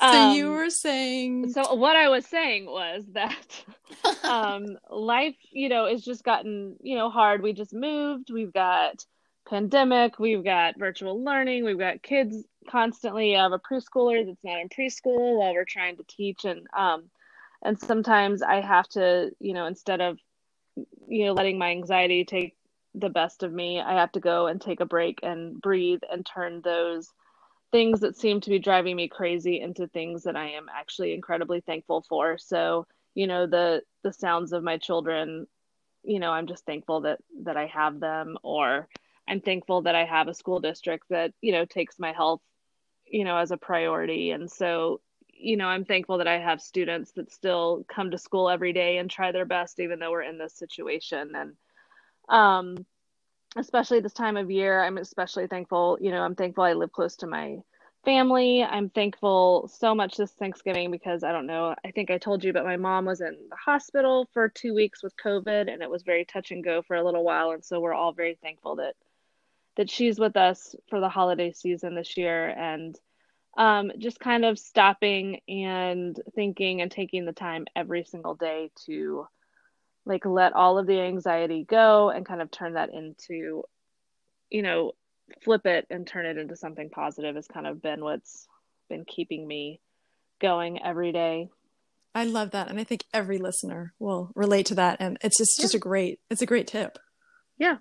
so 0.00 0.34
you 0.34 0.46
Um, 0.46 0.52
were 0.52 0.70
saying 0.70 1.50
So 1.52 1.74
what 1.74 1.96
I 1.96 2.08
was 2.10 2.26
saying 2.26 2.66
was 2.66 3.04
that 3.12 3.64
um, 4.24 4.76
life, 4.90 5.36
you 5.52 5.70
know, 5.70 5.86
has 5.88 6.02
just 6.04 6.22
gotten, 6.22 6.76
you 6.82 6.96
know, 6.98 7.08
hard. 7.08 7.42
We 7.42 7.54
just 7.54 7.72
moved. 7.72 8.28
We've 8.30 8.52
got 8.52 9.02
pandemic. 9.48 10.18
We've 10.18 10.44
got 10.44 10.78
virtual 10.78 11.22
learning. 11.22 11.64
We've 11.64 11.78
got 11.78 12.02
kids 12.02 12.44
constantly. 12.68 13.36
I 13.36 13.42
have 13.42 13.52
a 13.52 13.58
preschooler 13.58 14.26
that's 14.26 14.44
not 14.44 14.60
in 14.60 14.68
preschool 14.68 15.38
while 15.38 15.52
we're 15.52 15.64
trying 15.64 15.96
to 15.96 16.04
teach, 16.04 16.44
and 16.44 16.66
um, 16.76 17.04
and 17.62 17.78
sometimes 17.78 18.42
I 18.42 18.60
have 18.60 18.88
to, 18.90 19.30
you 19.40 19.54
know, 19.54 19.66
instead 19.66 20.00
of, 20.00 20.18
you 21.08 21.26
know, 21.26 21.32
letting 21.32 21.58
my 21.58 21.70
anxiety 21.70 22.24
take 22.24 22.56
the 22.94 23.08
best 23.08 23.42
of 23.42 23.52
me, 23.52 23.80
I 23.80 23.94
have 23.94 24.12
to 24.12 24.20
go 24.20 24.46
and 24.46 24.60
take 24.60 24.80
a 24.80 24.86
break 24.86 25.20
and 25.22 25.60
breathe 25.60 26.00
and 26.10 26.24
turn 26.24 26.60
those 26.62 27.12
things 27.72 28.00
that 28.00 28.16
seem 28.16 28.40
to 28.40 28.50
be 28.50 28.58
driving 28.58 28.96
me 28.96 29.08
crazy 29.08 29.60
into 29.60 29.86
things 29.88 30.22
that 30.22 30.36
I 30.36 30.50
am 30.50 30.66
actually 30.74 31.12
incredibly 31.12 31.60
thankful 31.60 32.04
for. 32.08 32.38
So, 32.38 32.86
you 33.14 33.26
know, 33.26 33.46
the 33.46 33.82
the 34.02 34.12
sounds 34.12 34.52
of 34.52 34.62
my 34.62 34.78
children, 34.78 35.46
you 36.02 36.20
know, 36.20 36.30
I'm 36.30 36.46
just 36.46 36.64
thankful 36.64 37.02
that 37.02 37.20
that 37.44 37.56
I 37.56 37.66
have 37.66 38.00
them 38.00 38.38
or 38.42 38.88
I'm 39.28 39.40
thankful 39.40 39.82
that 39.82 39.94
I 39.94 40.04
have 40.04 40.28
a 40.28 40.34
school 40.34 40.60
district 40.60 41.04
that, 41.10 41.32
you 41.40 41.52
know, 41.52 41.64
takes 41.64 41.98
my 41.98 42.12
health, 42.12 42.40
you 43.06 43.24
know, 43.24 43.36
as 43.36 43.50
a 43.50 43.56
priority. 43.56 44.30
And 44.30 44.50
so, 44.50 45.00
you 45.28 45.56
know, 45.56 45.66
I'm 45.66 45.84
thankful 45.84 46.18
that 46.18 46.28
I 46.28 46.38
have 46.38 46.60
students 46.60 47.12
that 47.12 47.32
still 47.32 47.84
come 47.88 48.10
to 48.10 48.18
school 48.18 48.48
every 48.48 48.72
day 48.72 48.98
and 48.98 49.10
try 49.10 49.32
their 49.32 49.44
best 49.44 49.80
even 49.80 49.98
though 49.98 50.10
we're 50.10 50.22
in 50.22 50.38
this 50.38 50.54
situation. 50.54 51.32
And 51.34 51.52
um 52.28 52.86
especially 53.56 54.00
this 54.00 54.12
time 54.12 54.36
of 54.36 54.50
year 54.50 54.82
i'm 54.82 54.98
especially 54.98 55.46
thankful 55.46 55.96
you 56.00 56.10
know 56.10 56.20
i'm 56.20 56.34
thankful 56.34 56.64
i 56.64 56.72
live 56.72 56.92
close 56.92 57.16
to 57.16 57.26
my 57.26 57.56
family. 58.04 58.62
I'm 58.62 58.88
thankful 58.88 59.68
so 59.68 59.92
much 59.92 60.16
this 60.16 60.30
thanksgiving 60.30 60.92
because 60.92 61.24
i 61.24 61.32
don't 61.32 61.46
know 61.46 61.74
i 61.84 61.90
think 61.90 62.10
i 62.10 62.18
told 62.18 62.44
you 62.44 62.52
but 62.52 62.64
my 62.64 62.76
mom 62.76 63.04
was 63.04 63.20
in 63.20 63.36
the 63.50 63.56
hospital 63.56 64.28
for 64.32 64.48
two 64.48 64.74
weeks 64.74 65.02
with 65.02 65.16
covid 65.16 65.72
and 65.72 65.82
it 65.82 65.90
was 65.90 66.04
very 66.04 66.24
touch 66.24 66.52
and 66.52 66.62
go 66.62 66.82
for 66.82 66.96
a 66.96 67.04
little 67.04 67.24
while. 67.24 67.50
And 67.50 67.64
so 67.64 67.80
we're 67.80 67.94
all 67.94 68.12
very 68.12 68.38
thankful 68.40 68.76
that 68.76 68.94
that 69.76 69.90
she's 69.90 70.18
with 70.18 70.36
us 70.36 70.74
for 70.88 71.00
the 71.00 71.08
holiday 71.08 71.52
season 71.52 71.94
this 71.94 72.16
year 72.16 72.48
and 72.48 72.98
um, 73.56 73.90
just 73.98 74.20
kind 74.20 74.44
of 74.44 74.58
stopping 74.58 75.40
and 75.48 76.20
thinking 76.34 76.82
and 76.82 76.90
taking 76.90 77.24
the 77.24 77.32
time 77.32 77.66
every 77.74 78.04
single 78.04 78.34
day 78.34 78.70
to 78.86 79.26
like 80.04 80.26
let 80.26 80.52
all 80.52 80.78
of 80.78 80.86
the 80.86 81.00
anxiety 81.00 81.64
go 81.68 82.10
and 82.10 82.26
kind 82.26 82.42
of 82.42 82.50
turn 82.50 82.74
that 82.74 82.92
into 82.92 83.64
you 84.50 84.62
know 84.62 84.92
flip 85.42 85.66
it 85.66 85.86
and 85.90 86.06
turn 86.06 86.26
it 86.26 86.38
into 86.38 86.54
something 86.54 86.90
positive 86.90 87.34
has 87.34 87.48
kind 87.48 87.66
of 87.66 87.82
been 87.82 88.04
what's 88.04 88.46
been 88.88 89.04
keeping 89.04 89.46
me 89.46 89.80
going 90.40 90.82
every 90.82 91.12
day. 91.12 91.48
I 92.14 92.24
love 92.24 92.52
that, 92.52 92.68
and 92.68 92.78
I 92.78 92.84
think 92.84 93.04
every 93.12 93.38
listener 93.38 93.92
will 93.98 94.30
relate 94.34 94.66
to 94.66 94.74
that. 94.76 94.98
And 95.00 95.18
it's 95.22 95.38
just 95.38 95.58
just 95.60 95.74
a 95.74 95.78
great 95.78 96.20
it's 96.30 96.42
a 96.42 96.46
great 96.46 96.66
tip. 96.66 96.98
yeah. 97.58 97.76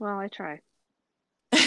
Well 0.00 0.18
i 0.18 0.28
try 0.28 0.60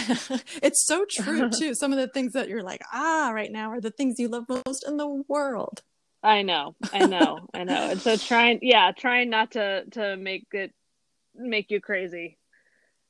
it's 0.64 0.86
so 0.86 1.06
true 1.10 1.50
too. 1.60 1.74
Some 1.74 1.92
of 1.92 1.98
the 2.00 2.08
things 2.08 2.34
that 2.34 2.50
you're 2.50 2.64
like 2.64 2.82
ah 2.94 3.32
right 3.34 3.52
now 3.52 3.72
are 3.72 3.82
the 3.82 3.92
things 3.92 4.20
you 4.20 4.28
love 4.28 4.46
most 4.50 4.86
in 4.88 4.98
the 4.98 5.24
world. 5.28 5.82
i 6.24 6.42
know 6.42 6.76
i 6.92 7.06
know 7.06 7.40
i 7.54 7.64
know 7.64 7.92
and 7.92 8.02
so 8.02 8.18
trying 8.18 8.60
yeah 8.62 8.92
trying 8.92 9.30
not 9.30 9.52
to 9.52 9.86
to 9.92 10.18
make 10.18 10.48
it 10.52 10.74
make 11.36 11.72
you 11.72 11.80
crazy 11.80 12.38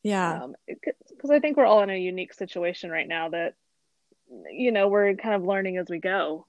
Yeah, 0.04 0.44
um 0.44 0.56
because 0.68 1.32
i 1.32 1.40
think 1.40 1.58
we're 1.58 1.66
all 1.66 1.82
in 1.82 1.90
a 1.90 1.98
unique 1.98 2.34
situation 2.34 2.92
right 2.92 3.08
now 3.08 3.30
that 3.30 3.56
you 4.52 4.72
know 4.72 4.88
we're 4.88 5.16
kind 5.16 5.34
of 5.34 5.44
learning 5.44 5.78
as 5.78 5.90
we 5.90 6.00
go 6.00 6.46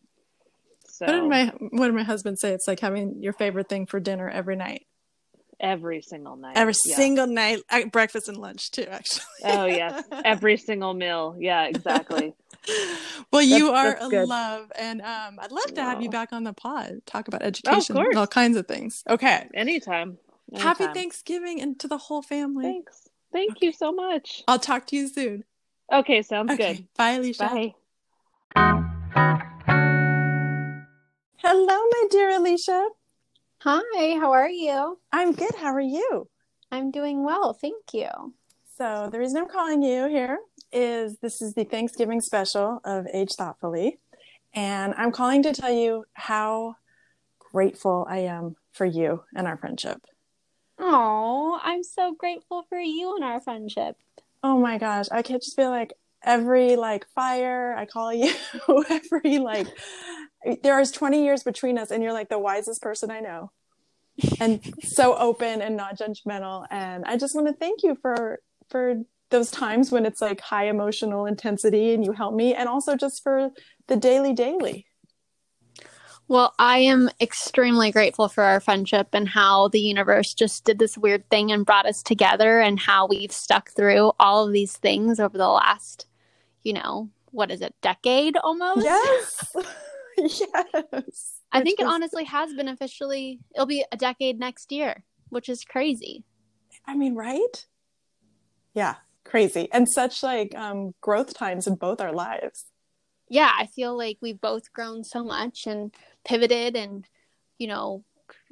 so 0.86 1.06
what 1.06 1.12
did 1.12 1.28
my 1.30 1.46
what 1.78 1.86
did 1.86 1.94
my 1.94 2.02
husband 2.02 2.38
say? 2.38 2.52
It's 2.52 2.68
like 2.68 2.80
having 2.80 3.22
your 3.22 3.32
favorite 3.32 3.68
thing 3.68 3.86
for 3.86 4.00
dinner 4.00 4.28
every 4.28 4.56
night, 4.56 4.86
every 5.60 6.00
single 6.02 6.36
night 6.36 6.56
every 6.56 6.74
yeah. 6.86 6.96
single 6.96 7.26
night, 7.26 7.58
uh, 7.70 7.84
breakfast 7.86 8.28
and 8.28 8.38
lunch 8.38 8.70
too. 8.70 8.86
Actually. 8.90 9.24
oh 9.44 9.66
yes 9.66 10.02
every 10.24 10.56
single 10.56 10.94
meal 10.94 11.36
yeah 11.38 11.64
exactly 11.64 12.34
well, 13.32 13.40
you 13.40 13.66
That's- 13.66 13.86
are 13.86 13.90
that's 13.94 14.06
a 14.06 14.10
good. 14.10 14.28
love, 14.28 14.70
and 14.78 15.00
um, 15.00 15.38
I'd 15.40 15.50
love 15.50 15.72
to 15.74 15.82
have 15.82 16.02
you 16.02 16.10
back 16.10 16.30
on 16.32 16.44
the 16.44 16.52
pod, 16.52 17.00
talk 17.06 17.26
about 17.26 17.40
education, 17.42 17.96
course. 17.96 18.08
and 18.10 18.18
all 18.18 18.26
kinds 18.26 18.58
of 18.58 18.66
things. 18.68 19.02
Okay, 19.08 19.48
anytime, 19.54 20.18
happy 20.58 20.84
Thanksgiving 20.92 21.62
and 21.62 21.80
to 21.80 21.88
the 21.88 21.96
whole 21.96 22.20
family. 22.20 22.64
thanks 22.64 23.08
thank 23.32 23.62
you 23.62 23.72
so 23.72 23.92
much 23.92 24.42
I'll 24.46 24.58
talk 24.58 24.86
to 24.88 24.96
you 24.96 25.08
soon. 25.08 25.44
okay 25.90 26.20
sounds 26.20 26.52
Okay, 26.52 26.74
good 26.74 26.86
bye, 26.98 27.12
Alicia. 27.12 27.44
bye 27.44 27.74
Hello, 31.42 31.66
my 31.66 32.04
dear 32.10 32.28
Alicia. 32.30 32.88
Hi, 33.62 34.18
how 34.18 34.32
are 34.32 34.50
you? 34.50 34.98
I'm 35.12 35.32
good. 35.32 35.54
How 35.54 35.72
are 35.72 35.80
you? 35.80 36.28
I'm 36.72 36.90
doing 36.90 37.22
well, 37.22 37.52
thank 37.52 37.94
you. 37.94 38.34
So 38.76 39.08
the 39.10 39.18
reason 39.18 39.38
I'm 39.38 39.48
calling 39.48 39.82
you 39.82 40.08
here 40.08 40.38
is 40.72 41.18
this 41.18 41.42
is 41.42 41.54
the 41.54 41.64
Thanksgiving 41.64 42.20
special 42.20 42.80
of 42.84 43.06
Age 43.12 43.32
Thoughtfully, 43.32 43.98
and 44.54 44.94
I'm 44.96 45.12
calling 45.12 45.42
to 45.44 45.52
tell 45.52 45.72
you 45.72 46.04
how 46.14 46.76
grateful 47.38 48.06
I 48.08 48.18
am 48.20 48.56
for 48.72 48.86
you 48.86 49.24
and 49.34 49.46
our 49.46 49.56
friendship. 49.56 50.02
Oh, 50.78 51.60
I'm 51.62 51.84
so 51.84 52.12
grateful 52.12 52.62
for 52.64 52.78
you 52.80 53.14
and 53.14 53.22
our 53.24 53.40
friendship. 53.40 53.96
Oh 54.42 54.58
my 54.58 54.78
gosh, 54.78 55.06
I 55.10 55.22
can't 55.22 55.42
just 55.42 55.56
feel 55.56 55.70
like 55.70 55.92
every 56.22 56.76
like 56.76 57.06
fire 57.14 57.74
I 57.76 57.86
call 57.86 58.12
you, 58.12 58.32
every 58.90 59.38
like 59.38 59.66
there 60.62 60.80
is 60.80 60.90
20 60.90 61.22
years 61.22 61.42
between 61.42 61.78
us, 61.78 61.90
and 61.90 62.02
you're 62.02 62.12
like 62.12 62.28
the 62.28 62.38
wisest 62.38 62.82
person 62.82 63.10
I 63.10 63.20
know, 63.20 63.50
and 64.40 64.60
so 64.82 65.16
open 65.16 65.62
and 65.62 65.76
not 65.76 65.98
judgmental. 65.98 66.66
And 66.70 67.04
I 67.04 67.16
just 67.16 67.34
want 67.34 67.46
to 67.48 67.54
thank 67.54 67.82
you 67.82 67.96
for 68.00 68.40
for 68.68 68.96
those 69.30 69.50
times 69.50 69.92
when 69.92 70.06
it's 70.06 70.20
like 70.20 70.40
high 70.40 70.68
emotional 70.68 71.26
intensity, 71.26 71.94
and 71.94 72.04
you 72.04 72.12
help 72.12 72.34
me, 72.34 72.54
and 72.54 72.68
also 72.68 72.96
just 72.96 73.22
for 73.22 73.50
the 73.86 73.96
daily 73.96 74.32
daily. 74.32 74.86
Well, 76.28 76.54
I 76.60 76.78
am 76.78 77.10
extremely 77.20 77.90
grateful 77.90 78.28
for 78.28 78.44
our 78.44 78.60
friendship 78.60 79.08
and 79.12 79.28
how 79.28 79.66
the 79.66 79.80
universe 79.80 80.32
just 80.32 80.64
did 80.64 80.78
this 80.78 80.96
weird 80.96 81.28
thing 81.28 81.50
and 81.50 81.66
brought 81.66 81.86
us 81.86 82.04
together, 82.04 82.60
and 82.60 82.78
how 82.78 83.06
we've 83.06 83.32
stuck 83.32 83.70
through 83.70 84.12
all 84.20 84.46
of 84.46 84.52
these 84.52 84.76
things 84.76 85.18
over 85.18 85.36
the 85.36 85.48
last, 85.48 86.06
you 86.62 86.72
know, 86.72 87.10
what 87.32 87.50
is 87.50 87.60
it, 87.60 87.74
decade 87.82 88.36
almost? 88.36 88.84
Yes, 88.84 89.56
yes. 90.40 91.40
I 91.52 91.62
think 91.62 91.80
it 91.80 91.86
honestly 91.86 92.24
has 92.24 92.52
been 92.54 92.68
officially, 92.68 93.40
it'll 93.54 93.66
be 93.66 93.84
a 93.90 93.96
decade 93.96 94.38
next 94.38 94.70
year, 94.72 95.02
which 95.30 95.48
is 95.48 95.64
crazy. 95.64 96.24
I 96.86 96.94
mean, 96.94 97.14
right? 97.14 97.66
Yeah, 98.74 98.96
crazy, 99.24 99.68
and 99.72 99.88
such 99.88 100.22
like 100.22 100.54
um, 100.56 100.94
growth 101.00 101.34
times 101.34 101.66
in 101.66 101.74
both 101.74 102.00
our 102.00 102.12
lives. 102.12 102.66
yeah, 103.28 103.52
I 103.56 103.66
feel 103.66 103.96
like 103.96 104.18
we've 104.20 104.40
both 104.40 104.72
grown 104.72 105.04
so 105.04 105.24
much 105.24 105.66
and 105.66 105.94
pivoted 106.24 106.76
and, 106.76 107.06
you 107.58 107.68
know, 107.68 108.04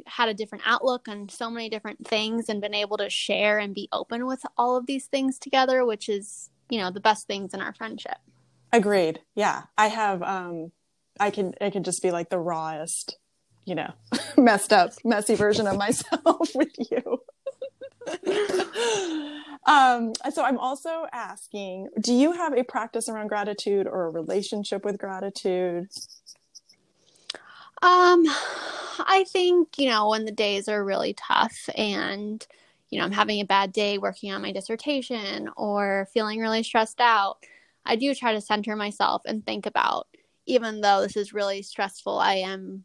had 0.07 0.29
a 0.29 0.35
different 0.35 0.65
outlook 0.67 1.09
on 1.09 1.29
so 1.29 1.51
many 1.51 1.69
different 1.69 2.07
things 2.07 2.49
and 2.49 2.61
been 2.61 2.75
able 2.75 2.97
to 2.99 3.11
share 3.11 3.59
and 3.59 3.75
be 3.75 3.89
open 3.93 4.27
with 4.27 4.41
all 4.57 4.77
of 4.77 4.87
these 4.87 5.07
things 5.07 5.39
together, 5.39 5.85
which 5.85 6.09
is, 6.09 6.51
you 6.71 6.79
know, 6.79 6.91
the 6.91 7.01
best 7.01 7.27
things 7.27 7.55
in 7.55 7.61
our 7.61 7.75
friendship. 7.75 8.19
Agreed. 8.73 9.21
Yeah. 9.35 9.65
I 9.77 9.89
have 9.89 10.23
um 10.23 10.73
I 11.21 11.31
can 11.31 11.55
I 11.61 11.71
can 11.71 11.83
just 11.83 12.03
be 12.03 12.11
like 12.11 12.31
the 12.31 12.39
rawest, 12.39 13.17
you 13.65 13.75
know, 13.75 13.93
messed 14.37 14.73
up, 14.73 14.93
messy 15.05 15.35
version 15.35 15.67
of 15.67 15.77
myself 15.77 16.51
with 16.55 16.73
you. 16.91 17.23
um 19.67 20.15
so 20.33 20.43
I'm 20.43 20.59
also 20.59 21.07
asking, 21.13 21.89
do 22.01 22.15
you 22.15 22.33
have 22.33 22.57
a 22.57 22.65
practice 22.65 23.09
around 23.09 23.29
gratitude 23.29 23.87
or 23.87 24.07
a 24.07 24.11
relationship 24.11 24.85
with 24.85 24.99
gratitude? 24.99 25.89
Um, 27.81 28.25
I 28.99 29.25
think, 29.29 29.79
you 29.79 29.89
know, 29.89 30.09
when 30.09 30.25
the 30.25 30.33
days 30.33 30.69
are 30.69 30.85
really 30.85 31.15
tough 31.15 31.69
and, 31.77 32.45
you 32.91 32.99
know, 32.99 33.05
I'm 33.05 33.13
having 33.13 33.41
a 33.41 33.45
bad 33.45 33.73
day 33.73 33.99
working 33.99 34.33
on 34.33 34.43
my 34.43 34.51
dissertation 34.51 35.49
or 35.57 36.09
feeling 36.13 36.41
really 36.41 36.63
stressed 36.65 37.01
out, 37.01 37.39
I 37.87 37.97
do 37.97 38.15
try 38.15 38.33
to 38.33 38.41
center 38.41 38.75
myself 38.75 39.23
and 39.27 39.45
think 39.45 39.67
about, 39.67 40.09
even 40.49 40.81
though 40.81 41.03
this 41.03 41.17
is 41.17 41.33
really 41.33 41.63
stressful, 41.63 42.19
I 42.19 42.37
am 42.37 42.85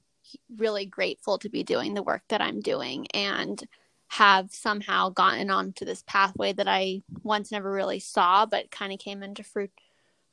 really 0.57 0.85
grateful 0.85 1.37
to 1.39 1.49
be 1.49 1.63
doing 1.63 1.93
the 1.93 2.03
work 2.03 2.23
that 2.29 2.41
I'm 2.41 2.59
doing 2.59 3.07
and 3.13 3.61
have 4.09 4.51
somehow 4.51 5.09
gotten 5.09 5.49
onto 5.49 5.85
this 5.85 6.03
pathway 6.05 6.53
that 6.53 6.67
I 6.67 7.01
once 7.23 7.51
never 7.51 7.71
really 7.71 7.99
saw, 7.99 8.45
but 8.45 8.69
kind 8.69 8.93
of 8.93 8.99
came 8.99 9.23
into 9.23 9.43
fruit 9.43 9.71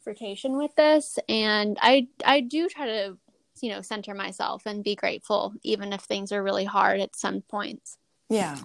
fruition 0.02 0.58
with 0.58 0.74
this. 0.76 1.18
And 1.28 1.78
I 1.80 2.08
I 2.24 2.40
do 2.40 2.68
try 2.68 2.86
to 2.86 3.16
you 3.62 3.70
know 3.70 3.82
center 3.82 4.14
myself 4.14 4.62
and 4.66 4.82
be 4.84 4.94
grateful 4.94 5.54
even 5.62 5.92
if 5.92 6.00
things 6.00 6.32
are 6.32 6.42
really 6.42 6.64
hard 6.64 7.00
at 7.00 7.14
some 7.14 7.42
points 7.42 7.98
Yeah. 8.30 8.56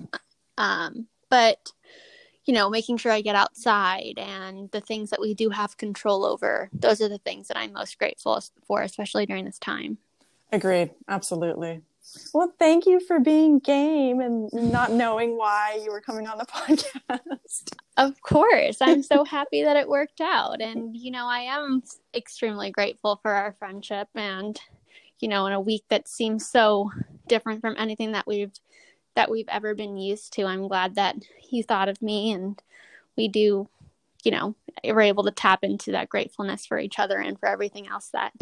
um 0.57 1.07
but 1.29 1.71
you 2.45 2.53
know 2.53 2.69
making 2.69 2.97
sure 2.97 3.11
i 3.11 3.21
get 3.21 3.35
outside 3.35 4.13
and 4.17 4.69
the 4.71 4.81
things 4.81 5.09
that 5.09 5.21
we 5.21 5.33
do 5.33 5.49
have 5.49 5.77
control 5.77 6.25
over 6.25 6.69
those 6.73 7.01
are 7.01 7.09
the 7.09 7.17
things 7.19 7.47
that 7.47 7.57
i'm 7.57 7.73
most 7.73 7.97
grateful 7.97 8.41
for 8.67 8.81
especially 8.81 9.25
during 9.25 9.45
this 9.45 9.59
time 9.59 9.97
Agreed. 10.51 10.91
Absolutely. 11.07 11.81
Well, 12.33 12.53
thank 12.59 12.85
you 12.85 12.99
for 12.99 13.19
being 13.19 13.59
game 13.59 14.21
and 14.21 14.49
not 14.53 14.91
knowing 14.91 15.37
why 15.37 15.81
you 15.83 15.91
were 15.91 16.01
coming 16.01 16.27
on 16.27 16.37
the 16.37 16.45
podcast. 16.45 17.73
of 17.97 18.21
course 18.21 18.77
i'm 18.79 19.01
so 19.01 19.23
happy 19.23 19.63
that 19.63 19.75
it 19.75 19.87
worked 19.87 20.21
out 20.21 20.61
and 20.61 20.95
you 20.95 21.09
know 21.09 21.25
i 21.25 21.39
am 21.39 21.81
extremely 22.13 22.69
grateful 22.69 23.19
for 23.21 23.31
our 23.31 23.53
friendship 23.53 24.07
and 24.15 24.59
you 25.19 25.27
know 25.27 25.45
in 25.47 25.53
a 25.53 25.59
week 25.59 25.83
that 25.89 26.07
seems 26.07 26.47
so 26.47 26.91
different 27.27 27.61
from 27.61 27.75
anything 27.77 28.11
that 28.11 28.27
we've 28.27 28.51
that 29.15 29.31
we've 29.31 29.49
ever 29.49 29.73
been 29.73 29.97
used 29.97 30.33
to 30.33 30.43
i'm 30.43 30.67
glad 30.67 30.95
that 30.95 31.15
you 31.49 31.63
thought 31.63 31.89
of 31.89 32.01
me 32.01 32.31
and 32.31 32.61
we 33.17 33.27
do 33.27 33.67
you 34.23 34.31
know 34.31 34.55
we're 34.83 35.01
able 35.01 35.23
to 35.23 35.31
tap 35.31 35.63
into 35.63 35.91
that 35.91 36.09
gratefulness 36.09 36.65
for 36.65 36.79
each 36.79 36.99
other 36.99 37.19
and 37.19 37.39
for 37.39 37.47
everything 37.47 37.87
else 37.87 38.09
that 38.11 38.33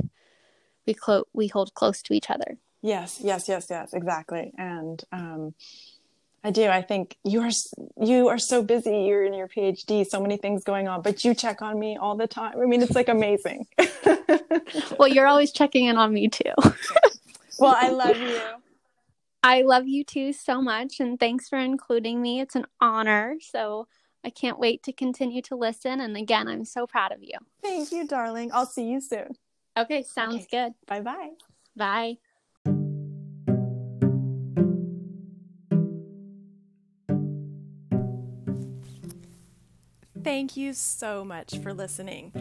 we 0.85 0.93
clo- 0.93 1.27
we 1.33 1.47
hold 1.47 1.73
close 1.73 2.01
to 2.01 2.13
each 2.13 2.29
other 2.29 2.57
Yes, 2.85 3.21
yes, 3.23 3.47
yes, 3.47 3.67
yes, 3.69 3.93
exactly. 3.93 4.51
And 4.57 5.01
um, 5.13 5.53
I 6.43 6.51
do. 6.51 6.67
I 6.67 6.81
think 6.81 7.15
you 7.23 7.41
are 7.41 7.49
you 8.05 8.27
are 8.27 8.37
so 8.37 8.61
busy. 8.61 9.03
You're 9.03 9.23
in 9.23 9.33
your 9.33 9.47
PhD, 9.47 10.05
so 10.05 10.21
many 10.21 10.35
things 10.35 10.65
going 10.65 10.89
on, 10.89 11.01
but 11.01 11.23
you 11.23 11.33
check 11.33 11.61
on 11.61 11.79
me 11.79 11.95
all 11.95 12.17
the 12.17 12.27
time. 12.27 12.59
I 12.61 12.65
mean, 12.65 12.81
it's 12.81 12.93
like 12.93 13.07
amazing. 13.07 13.67
well 14.99 15.07
you're 15.07 15.27
always 15.27 15.53
checking 15.53 15.85
in 15.85 15.95
on 15.95 16.13
me 16.13 16.27
too 16.27 16.51
well, 17.57 17.75
I 17.77 17.89
love 17.89 18.17
you. 18.17 18.41
I 19.45 19.63
love 19.63 19.87
you 19.87 20.05
too 20.05 20.31
so 20.31 20.61
much, 20.61 21.01
and 21.01 21.19
thanks 21.19 21.49
for 21.49 21.59
including 21.59 22.21
me. 22.21 22.39
It's 22.39 22.55
an 22.55 22.65
honor. 22.79 23.35
So 23.41 23.87
I 24.23 24.29
can't 24.29 24.57
wait 24.57 24.83
to 24.83 24.93
continue 24.93 25.41
to 25.43 25.55
listen. 25.55 25.99
And 25.99 26.15
again, 26.15 26.47
I'm 26.47 26.63
so 26.63 26.87
proud 26.87 27.11
of 27.11 27.21
you. 27.21 27.37
Thank 27.61 27.91
you, 27.91 28.07
darling. 28.07 28.51
I'll 28.53 28.65
see 28.65 28.89
you 28.89 29.01
soon. 29.01 29.35
Okay, 29.77 30.03
sounds 30.03 30.47
good. 30.49 30.73
Bye 30.87 31.01
bye. 31.01 31.31
Bye. 31.75 32.17
Thank 40.23 40.55
you 40.55 40.71
so 40.71 41.25
much 41.25 41.57
for 41.57 41.73
listening. 41.73 42.31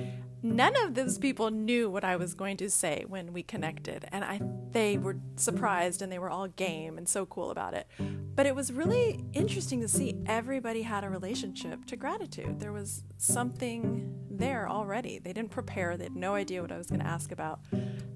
None 0.42 0.76
of 0.84 0.94
those 0.94 1.18
people 1.18 1.50
knew 1.50 1.90
what 1.90 2.04
I 2.04 2.16
was 2.16 2.34
going 2.34 2.56
to 2.58 2.70
say 2.70 3.04
when 3.06 3.32
we 3.32 3.42
connected, 3.42 4.06
and 4.10 4.24
I 4.24 4.40
they 4.72 4.96
were 4.96 5.16
surprised 5.36 6.00
and 6.00 6.10
they 6.10 6.18
were 6.18 6.30
all 6.30 6.48
game 6.48 6.96
and 6.96 7.08
so 7.08 7.26
cool 7.26 7.50
about 7.50 7.74
it. 7.74 7.86
But 8.34 8.46
it 8.46 8.54
was 8.54 8.72
really 8.72 9.24
interesting 9.34 9.80
to 9.82 9.88
see 9.88 10.16
everybody 10.26 10.82
had 10.82 11.04
a 11.04 11.10
relationship 11.10 11.84
to 11.86 11.96
gratitude. 11.96 12.58
There 12.58 12.72
was 12.72 13.04
something 13.18 14.14
there 14.30 14.68
already. 14.68 15.18
They 15.18 15.32
didn't 15.32 15.50
prepare, 15.50 15.96
they 15.96 16.04
had 16.04 16.16
no 16.16 16.34
idea 16.34 16.62
what 16.62 16.72
I 16.72 16.78
was 16.78 16.88
going 16.88 17.00
to 17.00 17.06
ask 17.06 17.32
about. 17.32 17.60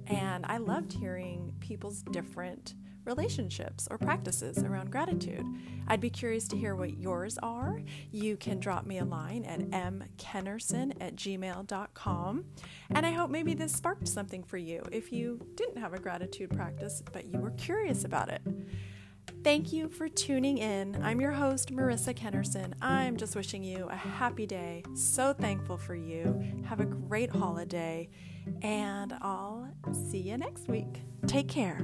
And 0.07 0.47
I 0.47 0.57
loved 0.57 0.93
hearing 0.95 1.53
people's 1.61 2.03
different 2.03 2.75
relationships 3.07 3.89
or 3.91 3.99
practices 3.99 4.59
around 4.59 4.91
gratitude. 4.91 5.47
I'd 5.89 6.01
be 6.01 6.11
curious 6.11 6.49
to 6.49 6.57
hear 6.57 6.75
what 6.75 6.99
yours 6.99 7.39
are. 7.43 7.81
You 8.11 8.37
can 8.37 8.59
drop 8.59 8.87
me 8.87 8.99
a 8.99 9.05
line 9.05 9.45
at 9.45 9.61
mkennerson 9.71 10.93
at 11.01 11.17
gmail.com. 11.17 12.45
And 12.91 13.07
I 13.07 13.13
hope 13.13 13.31
maybe 13.31 13.55
this 13.55 13.73
sparked 13.73 14.09
something 14.09 14.43
for 14.43 14.59
you 14.59 14.83
if 14.91 15.13
you 15.13 15.41
didn't 15.55 15.79
have 15.79 15.95
a 15.95 15.99
gratitude 15.99 16.51
practice, 16.51 17.03
but 17.13 17.27
you 17.27 17.39
were 17.39 17.53
curious 17.53 18.05
about 18.05 18.29
it. 18.29 18.43
Thank 19.43 19.73
you 19.73 19.89
for 19.89 20.09
tuning 20.09 20.59
in. 20.59 21.01
I'm 21.03 21.21
your 21.21 21.33
host, 21.33 21.73
Marissa 21.73 22.15
Kennerson. 22.15 22.73
I'm 22.83 23.17
just 23.17 23.37
wishing 23.37 23.63
you 23.63 23.89
a 23.89 23.95
happy 23.95 24.47
day. 24.47 24.83
So 24.95 25.33
thankful 25.33 25.77
for 25.77 25.95
you. 25.95 26.43
Have 26.65 26.81
a 26.81 26.85
great 26.85 27.31
holiday, 27.31 28.09
and 28.63 29.13
I'll 29.21 29.69
see 30.11 30.19
you 30.19 30.37
next 30.37 30.69
week. 30.69 31.03
Take 31.27 31.49
care. 31.49 31.81